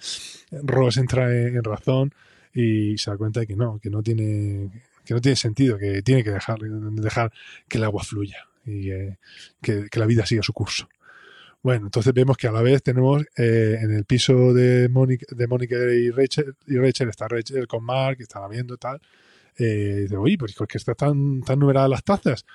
[0.52, 2.14] Ross entra en, en razón
[2.54, 4.70] y se da cuenta de que no, que no tiene,
[5.06, 7.32] que no tiene sentido, que tiene que dejar, dejar
[7.68, 9.18] que el agua fluya y eh,
[9.62, 10.88] que, que, la vida siga su curso.
[11.62, 15.48] Bueno, entonces vemos que a la vez tenemos eh, en el piso de Mónica, de
[15.48, 19.02] Mónica y Rachel, y Rachel está Rachel con Mark, que están viendo tal.
[19.58, 22.46] Eh, de, Oye, ¿por qué están tan numeradas las tazas?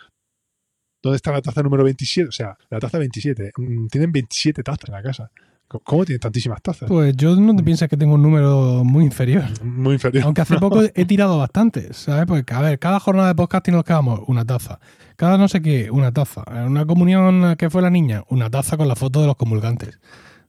[1.02, 2.28] ¿Dónde está la taza número 27?
[2.28, 3.52] O sea, la taza 27.
[3.90, 5.30] Tienen 27 tazas en la casa.
[5.68, 6.88] ¿Cómo tiene tantísimas tazas?
[6.88, 9.44] Pues yo no te piensas que tengo un número muy inferior.
[9.62, 10.24] Muy inferior.
[10.24, 12.26] Aunque hace poco he tirado bastantes, ¿sabes?
[12.26, 14.78] Porque, a ver, cada jornada de podcasting nos quedamos una taza.
[15.16, 16.44] Cada no sé qué, una taza.
[16.48, 19.98] En una comunión que fue la niña, una taza con la foto de los comulgantes.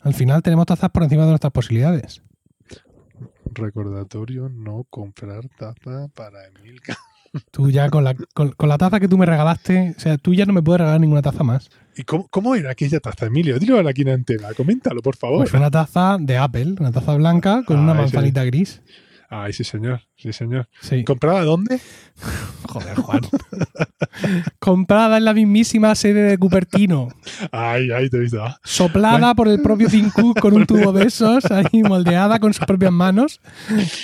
[0.02, 2.22] Al final tenemos tazas por encima de nuestras posibilidades.
[3.52, 6.96] Recordatorio, no comprar taza para Emilka.
[7.52, 10.34] Tú ya con la, con, con, la taza que tú me regalaste, o sea, tú
[10.34, 11.70] ya no me puedes regalar ninguna taza más.
[11.98, 13.58] ¿Y cómo, cómo era aquella taza, Emilio?
[13.58, 15.40] Dilo aquí en antena, coméntalo, por favor.
[15.40, 18.48] Pues una taza de Apple, una taza blanca con ah, una manzanita sí.
[18.48, 18.82] gris.
[19.30, 20.68] Ay, sí, señor, sí, señor.
[20.82, 21.04] Sí.
[21.04, 21.80] ¿Comprada dónde?
[22.70, 23.22] Joder, Juan.
[24.60, 27.10] Comprada en la mismísima sede de Cupertino.
[27.52, 28.44] Ay, ay, te he visto.
[28.64, 29.36] Soplada bueno.
[29.36, 33.42] por el propio Cook con un tubo de esos, ahí moldeada con sus propias manos,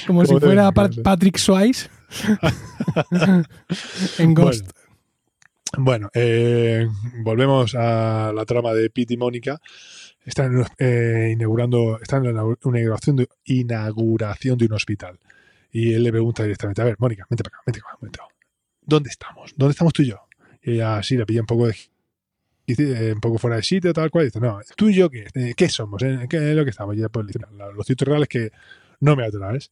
[0.07, 1.89] como si fuera Patrick Swayze.
[4.17, 4.69] en Ghost.
[5.77, 6.87] Bueno, eh,
[7.23, 9.59] volvemos a la trama de Pete y Mónica.
[10.25, 15.17] Están eh, inaugurando, están en la inauguración de, inauguración de un hospital.
[15.71, 18.19] Y él le pregunta directamente, a ver, Mónica, vente para acá, vente para acá, vente.
[18.81, 19.53] ¿Dónde estamos?
[19.55, 20.19] ¿Dónde estamos tú y yo?
[20.61, 21.75] Y ella así le pilla un poco de
[23.13, 25.69] un poco fuera de sitio, tal cual, dice, no, tú y yo, ¿qué, eh, ¿qué
[25.69, 26.01] somos?
[26.03, 26.95] ¿En qué es lo que estamos?
[26.95, 27.39] Y ella pues, dice,
[27.75, 28.51] los sitios reales que
[28.99, 29.71] no me atraes.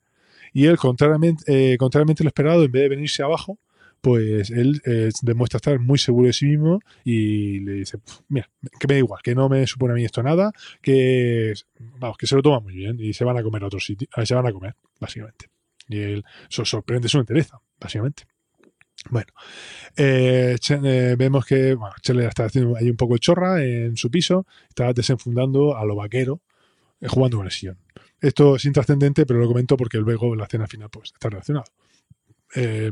[0.53, 3.59] Y él, contrariamente, eh, contrariamente a lo esperado, en vez de venirse abajo,
[4.01, 7.97] pues él eh, demuestra estar muy seguro de sí mismo y le dice,
[8.29, 11.53] mira, que me da igual, que no me supone a mí esto nada, que
[11.97, 14.07] vamos, que se lo toma muy bien y se van a comer a otro sitio,
[14.23, 15.49] se van a comer, básicamente.
[15.87, 18.23] Y él sorprende su entereza, básicamente.
[19.09, 19.31] Bueno,
[19.95, 24.45] eh, eh, vemos que bueno, está haciendo ahí un poco de chorra en su piso,
[24.67, 26.41] está desenfundando a lo vaquero,
[27.07, 27.77] jugando con el.
[28.21, 31.65] Esto es intrascendente, pero lo comento porque luego la escena final pues, está relacionado.
[32.55, 32.91] Eh,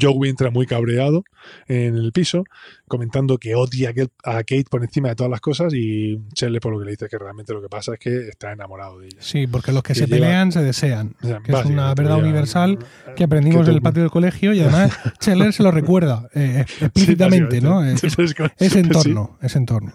[0.00, 1.24] Joey entra muy cabreado
[1.66, 2.44] en el piso,
[2.86, 3.92] comentando que odia
[4.24, 7.08] a Kate por encima de todas las cosas y Shelley por lo que le dice
[7.08, 9.16] que realmente lo que pasa es que está enamorado de ella.
[9.20, 11.14] Sí, porque los que, se pelean se desean.
[11.44, 12.78] que es una verdad universal
[13.16, 17.60] que aprendimos en el patio del colegio y además Scheller se lo recuerda eh, explícitamente,
[17.60, 17.82] ¿no?
[17.92, 18.02] Es,
[18.76, 19.92] entorno, es entorno.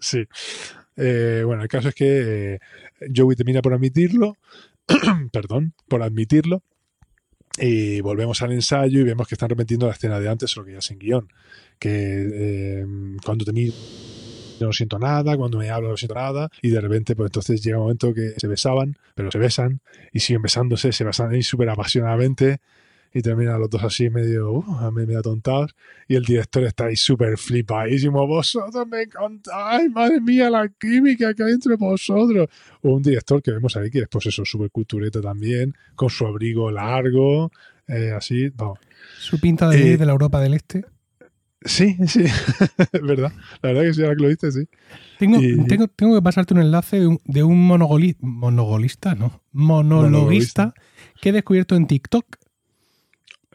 [0.00, 0.26] Sí.
[0.96, 2.58] Eh, bueno, el caso es que eh,
[3.14, 4.36] Joey termina por admitirlo,
[5.32, 6.62] perdón, por admitirlo
[7.58, 10.72] y volvemos al ensayo y vemos que están repitiendo la escena de antes, solo que
[10.72, 11.28] ya sin guion.
[11.78, 12.86] Que eh,
[13.24, 13.74] cuando te miro
[14.60, 17.78] no siento nada, cuando me hablo no siento nada, y de repente, pues entonces llega
[17.78, 19.80] un momento que se besaban, pero se besan
[20.12, 22.60] y siguen besándose, se besan ahí súper apasionadamente
[23.14, 25.74] y terminan los dos así medio, uh, medio atontados
[26.08, 31.42] y el director está ahí súper flipadísimo, vosotros me encantáis, madre mía, la química que
[31.42, 32.48] hay entre vosotros.
[32.82, 36.26] O un director que vemos ahí que es pues eso, súper cultureta también, con su
[36.26, 37.50] abrigo largo,
[37.86, 38.78] eh, así, vamos.
[39.18, 40.84] Su pinta de, eh, de la Europa del Este.
[41.64, 42.24] Sí, sí,
[42.92, 43.32] es verdad.
[43.62, 44.68] La verdad que sí, ahora que lo viste, sí.
[45.18, 49.40] Tengo, tengo, tengo, que pasarte un enlace de un, de un monogolista, ¿no?
[49.52, 50.74] Monologuista
[51.20, 52.26] que he descubierto en TikTok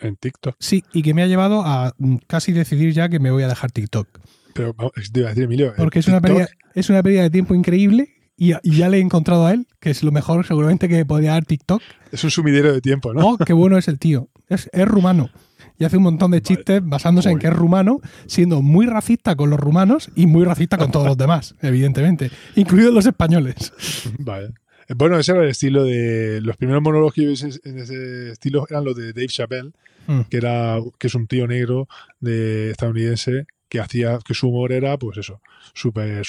[0.02, 0.56] en TikTok.
[0.60, 3.48] Sí, y que me ha llevado a mm, casi decidir ya que me voy a
[3.48, 4.08] dejar TikTok.
[4.54, 4.76] Pero
[5.14, 5.74] te iba a decir, Emilio.
[5.78, 9.48] Porque es una, pérdida, es una pérdida de tiempo increíble y, ya le he encontrado
[9.48, 11.82] a él, que es lo mejor seguramente que podría dar TikTok.
[12.12, 13.28] Es un sumidero de tiempo, ¿no?
[13.28, 14.30] Oh, qué bueno es el tío.
[14.48, 15.32] Es, rumano.
[15.80, 19.50] Y hace un montón de chistes basándose en que es rumano, siendo muy racista con
[19.50, 23.74] los rumanos y muy racista con todos los demás, evidentemente, incluidos los españoles.
[24.20, 24.54] Vale.
[24.96, 26.40] Bueno, ese era el estilo de.
[26.42, 29.72] Los primeros monólogos que en ese estilo eran los de Dave Chappelle,
[30.08, 30.22] mm.
[30.30, 31.88] que era que es un tío negro
[32.20, 35.42] de estadounidense que hacía que su humor era, pues eso,
[35.74, 36.26] súper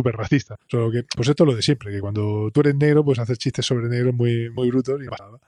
[0.00, 0.56] súper racista.
[0.66, 3.36] Solo que, pues esto es lo de siempre, que cuando tú eres negro, pues hacer
[3.36, 5.38] chistes sobre negros muy, muy brutos y nada.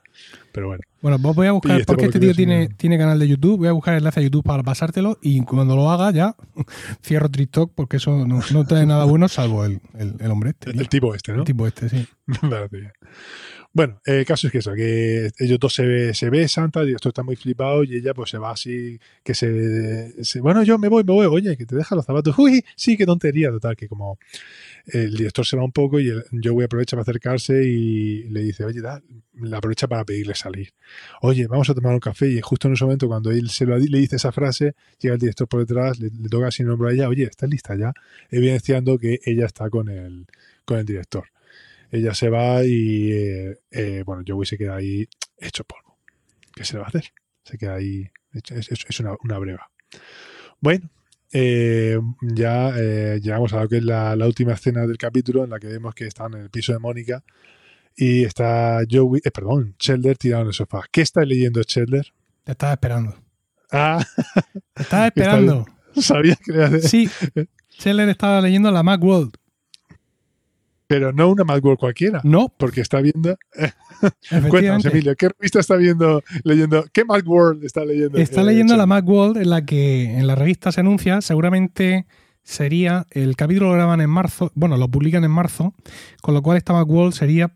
[0.51, 0.83] Pero bueno.
[1.01, 3.67] Bueno, pues voy a buscar, este porque este tío tiene, tiene canal de YouTube, voy
[3.67, 6.35] a buscar el enlace a YouTube para pasártelo y cuando lo haga ya
[7.03, 10.69] cierro TikTok porque eso no, no trae nada bueno salvo el, el, hombre este.
[10.69, 11.39] El, tipo este, ¿no?
[11.39, 12.07] El tipo este, sí.
[13.75, 17.23] Bueno, el caso es que eso, que ellos dos se, se besan, y esto está
[17.23, 21.11] muy flipado y ella pues se va así, que se, Bueno, yo me voy, me
[21.11, 22.37] voy, oye, que te deja los zapatos.
[22.37, 24.19] Uy, sí, qué tontería, total, que como
[24.85, 28.41] el director se va un poco y yo voy a aprovechar para acercarse y le
[28.41, 29.01] dice, oye, da,
[29.41, 30.69] la aprovecha para pedirle salir.
[31.21, 33.75] Oye, vamos a tomar un café y justo en ese momento cuando él se lo,
[33.77, 37.09] le dice esa frase, llega el director por detrás, le, toca sin nombre a ella,
[37.09, 37.91] oye, ¿estás lista ya?
[38.29, 40.27] Evidenciando que ella está con el,
[40.63, 41.32] con el director.
[41.93, 45.99] Ella se va y, eh, eh, bueno, Joey se queda ahí hecho polvo.
[46.55, 47.05] ¿Qué se le va a hacer?
[47.43, 49.69] Se queda ahí, es, una, una, breva.
[50.59, 50.89] Bueno,
[51.31, 52.73] eh, ya
[53.21, 56.07] llegamos a lo que es la, última escena del capítulo en la que vemos que
[56.07, 57.23] están en el piso de Mónica
[57.95, 60.85] y está Joey, perdón, Chelder tirado en el sofá.
[60.91, 62.11] ¿Qué está leyendo Chelder?
[62.43, 63.15] Te estaba esperando.
[63.71, 64.03] Ah.
[64.73, 65.67] Te estaba esperando.
[65.95, 67.07] Sabía que Sí.
[67.69, 69.42] Chelder estaba leyendo la Macworld.
[70.93, 72.21] Pero no una Macworld cualquiera.
[72.23, 72.53] No.
[72.55, 73.35] Porque está viendo.
[74.49, 76.85] Cuéntanos, Emilio, ¿qué revista está viendo, leyendo?
[76.93, 78.19] ¿Qué Macworld está leyendo?
[78.19, 82.05] Está eh, leyendo la Macworld en la que en la revista se anuncia, seguramente
[82.43, 83.07] sería.
[83.09, 85.73] El capítulo lo graban en marzo, bueno, lo publican en marzo,
[86.21, 87.51] con lo cual esta Macworld sería.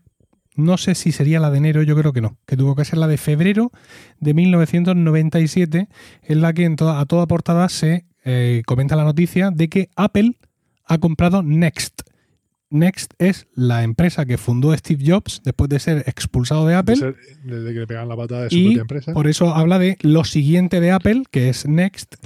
[0.56, 2.98] No sé si sería la de enero, yo creo que no, que tuvo que ser
[2.98, 3.70] la de febrero
[4.18, 5.88] de 1997,
[6.24, 9.90] en la que en toda, a toda portada se eh, comenta la noticia de que
[9.94, 10.32] Apple
[10.86, 12.00] ha comprado Next,
[12.70, 17.14] Next es la empresa que fundó Steve Jobs después de ser expulsado de Apple.
[17.44, 19.12] desde que le pegan la patada de su y propia empresa.
[19.12, 22.16] Por eso habla de lo siguiente de Apple, que es Next.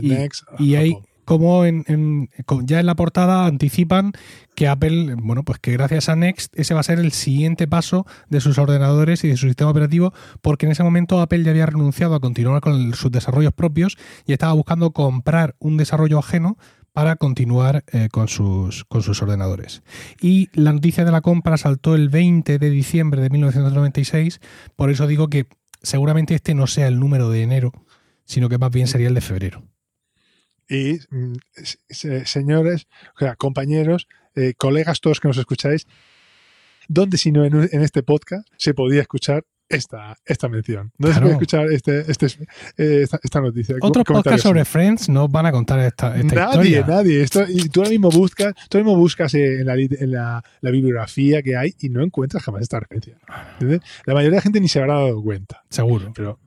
[0.00, 0.96] y, next y hay
[1.30, 2.28] como en,
[2.64, 4.10] ya en la portada anticipan
[4.56, 8.04] que Apple, bueno, pues que gracias a Next ese va a ser el siguiente paso
[8.30, 11.66] de sus ordenadores y de su sistema operativo, porque en ese momento Apple ya había
[11.66, 13.96] renunciado a continuar con sus desarrollos propios
[14.26, 16.58] y estaba buscando comprar un desarrollo ajeno
[16.92, 19.82] para continuar eh, con, sus, con sus ordenadores.
[20.20, 24.40] Y la noticia de la compra saltó el 20 de diciembre de 1996,
[24.76, 25.46] por eso digo que
[25.82, 27.72] seguramente este no sea el número de enero,
[28.24, 29.62] sino que más bien sería el de febrero.
[30.68, 31.34] Y mm,
[31.88, 32.86] se- señores,
[33.16, 35.86] o sea, compañeros, eh, colegas, todos que nos escucháis,
[36.88, 40.92] ¿dónde si no en, en este podcast se podía escuchar esta, esta mención?
[40.98, 41.22] ¿Dónde se Claro.
[41.22, 42.26] podía escuchar este, este,
[42.76, 43.76] eh, esta, esta noticia?
[43.80, 46.84] Otros podcasts sobre Friends no van a contar esta, esta Nadie, historia.
[46.86, 47.22] nadie.
[47.22, 50.70] Esto, y tú ahora mismo buscas, tú ahora mismo buscas en, la, en la, la
[50.70, 53.14] bibliografía que hay y no encuentras jamás esta referencia.
[53.60, 53.80] ¿Entiendes?
[54.04, 55.62] La mayoría de la gente ni se habrá dado cuenta.
[55.70, 56.12] Seguro.
[56.14, 56.38] Pero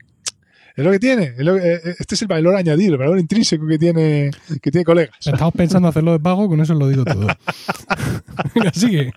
[0.76, 1.24] es lo que tiene.
[1.38, 4.70] es lo que- eh, este es el valor añadido, el valor intrínseco que tiene, que
[4.72, 5.16] tiene colegas.
[5.26, 7.28] Estamos pensando hacerlo de pago, con eso lo digo todo.
[8.56, 9.14] Venga, sigue.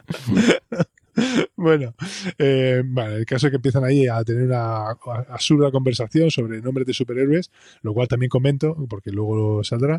[1.57, 1.95] Bueno,
[2.39, 4.91] eh, vale, el caso es que empiezan ahí a tener una
[5.29, 7.51] absurda conversación sobre nombres de superhéroes,
[7.83, 9.99] lo cual también comento, porque luego saldrá.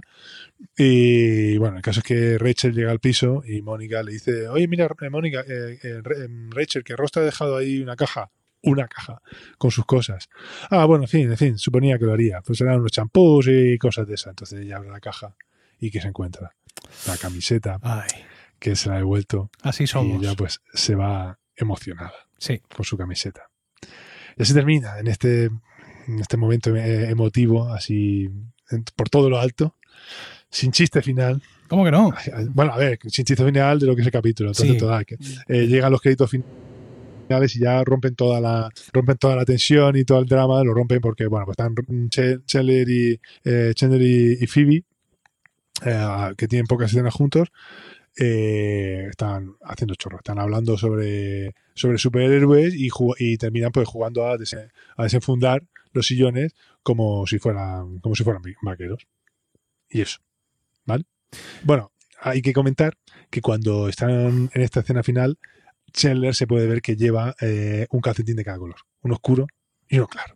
[0.78, 4.68] Y bueno, el caso es que Rachel llega al piso y Mónica le dice, oye,
[4.68, 8.30] mira, eh, Mónica, eh, eh, eh, Rachel, que Ross te ha dejado ahí una caja,
[8.62, 9.22] una caja,
[9.58, 10.30] con sus cosas.
[10.70, 12.42] Ah, bueno, en fin, en fin, suponía que lo haría.
[12.42, 14.32] Pues eran unos champús y cosas de esas.
[14.32, 15.36] Entonces ella abre la caja
[15.80, 16.54] y ¿qué se encuentra?
[17.08, 18.10] La camiseta Ay,
[18.60, 20.22] que se la ha devuelto así y somos.
[20.22, 22.62] ella pues se va emocionada Sí.
[22.76, 23.50] con su camiseta.
[24.38, 28.30] Y así termina en este, en este momento eh, emotivo, así
[28.96, 29.76] por todo lo alto,
[30.50, 31.42] sin chiste final.
[31.68, 32.14] ¿Cómo que no?
[32.52, 34.50] Bueno, a ver, sin chiste final de lo que es el capítulo.
[34.52, 34.78] Entonces, Sí.
[34.80, 39.44] total, que, eh, llegan los créditos finales y ya rompen toda la rompen toda la
[39.46, 43.72] tensión y todo el drama, lo rompen porque, bueno, pues están Ch- Chandler y, eh,
[43.76, 44.84] Chandler y, y Phoebe,
[45.86, 47.50] eh, que tienen pocas escenas juntos,
[48.20, 54.70] eh, están haciendo chorro, están hablando sobre, sobre superhéroes y, terminan pues jugando a, dese-
[54.96, 55.64] a desenfundar
[55.94, 56.54] los sillones
[56.84, 59.08] como si fueran, como si fueran vaqueros.
[59.90, 60.20] Y eso,
[60.86, 61.06] ¿vale?
[61.64, 61.92] Bueno,
[62.22, 62.98] hay que comentar
[63.30, 65.38] que cuando están en esta escena final,
[65.94, 69.48] Chandler se puede ver que lleva eh, un calcetín de cada color, uno oscuro
[69.90, 70.36] y uno claro.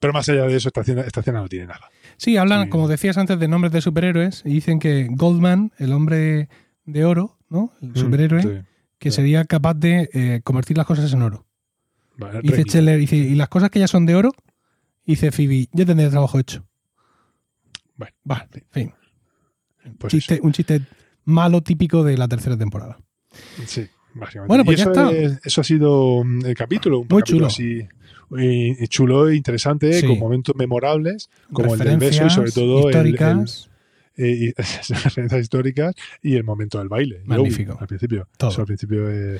[0.00, 1.88] Pero más allá de eso, esta escena, esta escena no tiene nada.
[2.18, 6.48] Sí, hablan, como decías antes, de nombres de superhéroes y dicen que Goldman, el hombre
[6.84, 7.72] de oro, ¿no?
[7.82, 8.64] El superhéroe, Mm, Sí.
[8.98, 9.16] que sí.
[9.16, 11.46] sería capaz de eh, convertir las cosas en oro.
[12.16, 14.32] Vale, Y dice dice, ¿y las cosas que ya son de oro?
[15.04, 16.64] Dice Phoebe, yo tendré el trabajo hecho.
[17.96, 18.92] Bueno, Vale, en fin.
[19.98, 20.80] pues Chiste- un chiste
[21.24, 22.98] malo típico de la tercera temporada.
[23.66, 24.48] Sí, básicamente.
[24.48, 25.12] Bueno, pues Y ya eso, está.
[25.12, 27.00] es- eso ha sido mm, el capítulo.
[27.00, 27.82] Un Muy capítulo chulo.
[27.82, 27.88] Así,
[28.38, 30.06] y- y chulo e interesante, Sí.
[30.06, 33.16] con momentos memorables, como el del beso y sobre todo el-.
[34.16, 37.22] Eh, y esas referencias históricas y el momento del baile.
[37.24, 37.72] Magnífico.
[37.72, 38.28] obvio, al principio.
[38.36, 38.50] Todo.
[38.50, 39.38] Eso al principio eh,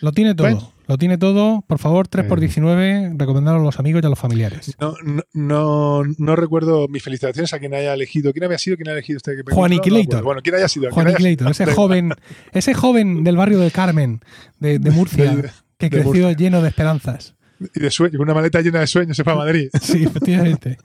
[0.00, 0.46] Lo tiene todo.
[0.48, 0.70] Bueno.
[0.86, 1.64] Lo tiene todo.
[1.66, 3.14] Por favor, 3x19, Eh.
[3.16, 4.74] recomendarlo a los amigos y a los familiares.
[4.78, 8.32] no, no, no, no recuerdo mis felicitaciones a quien haya elegido.
[8.34, 8.76] ¿Quién había sido?
[8.76, 9.34] ¿Quién ha elegido este?
[9.50, 10.22] Juan Iquilator.
[10.22, 10.90] Bueno, ¿quién haya sido?
[10.90, 12.12] Juan ¿Quién haya Clayton, ese joven,
[12.52, 14.20] ese joven del barrio del Carmen,
[14.60, 16.32] de, de Murcia, De- que de creció Murcia.
[16.36, 17.34] lleno de esperanzas.
[17.74, 19.70] Y de sueño, con una maleta llena de sueños se fue a Madrid.
[19.80, 20.76] Sí, efectivamente.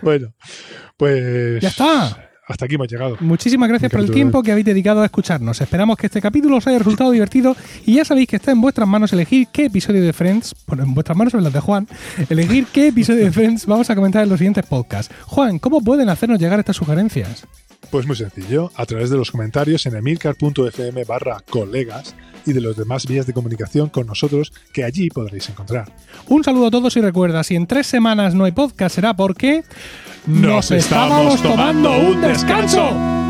[0.00, 0.32] bueno,
[0.96, 1.60] pues.
[1.60, 2.26] Ya está.
[2.48, 3.16] Hasta aquí hemos llegado.
[3.18, 5.60] Muchísimas gracias por el tiempo que habéis dedicado a escucharnos.
[5.60, 8.86] Esperamos que este capítulo os haya resultado divertido y ya sabéis que está en vuestras
[8.86, 11.88] manos elegir qué episodio de Friends, bueno, en vuestras manos son las de Juan,
[12.30, 15.12] elegir qué episodio de Friends vamos a comentar en los siguientes podcasts.
[15.26, 17.48] Juan, ¿cómo pueden hacernos llegar estas sugerencias?
[17.90, 22.14] Pues muy sencillo, a través de los comentarios en emilcar.fm barra colegas
[22.46, 25.92] y de los demás vías de comunicación con nosotros que allí podréis encontrar.
[26.28, 29.64] Un saludo a todos y recuerda, si en tres semanas no hay podcast será porque
[30.26, 33.25] Nos estábamos tomando un descanso.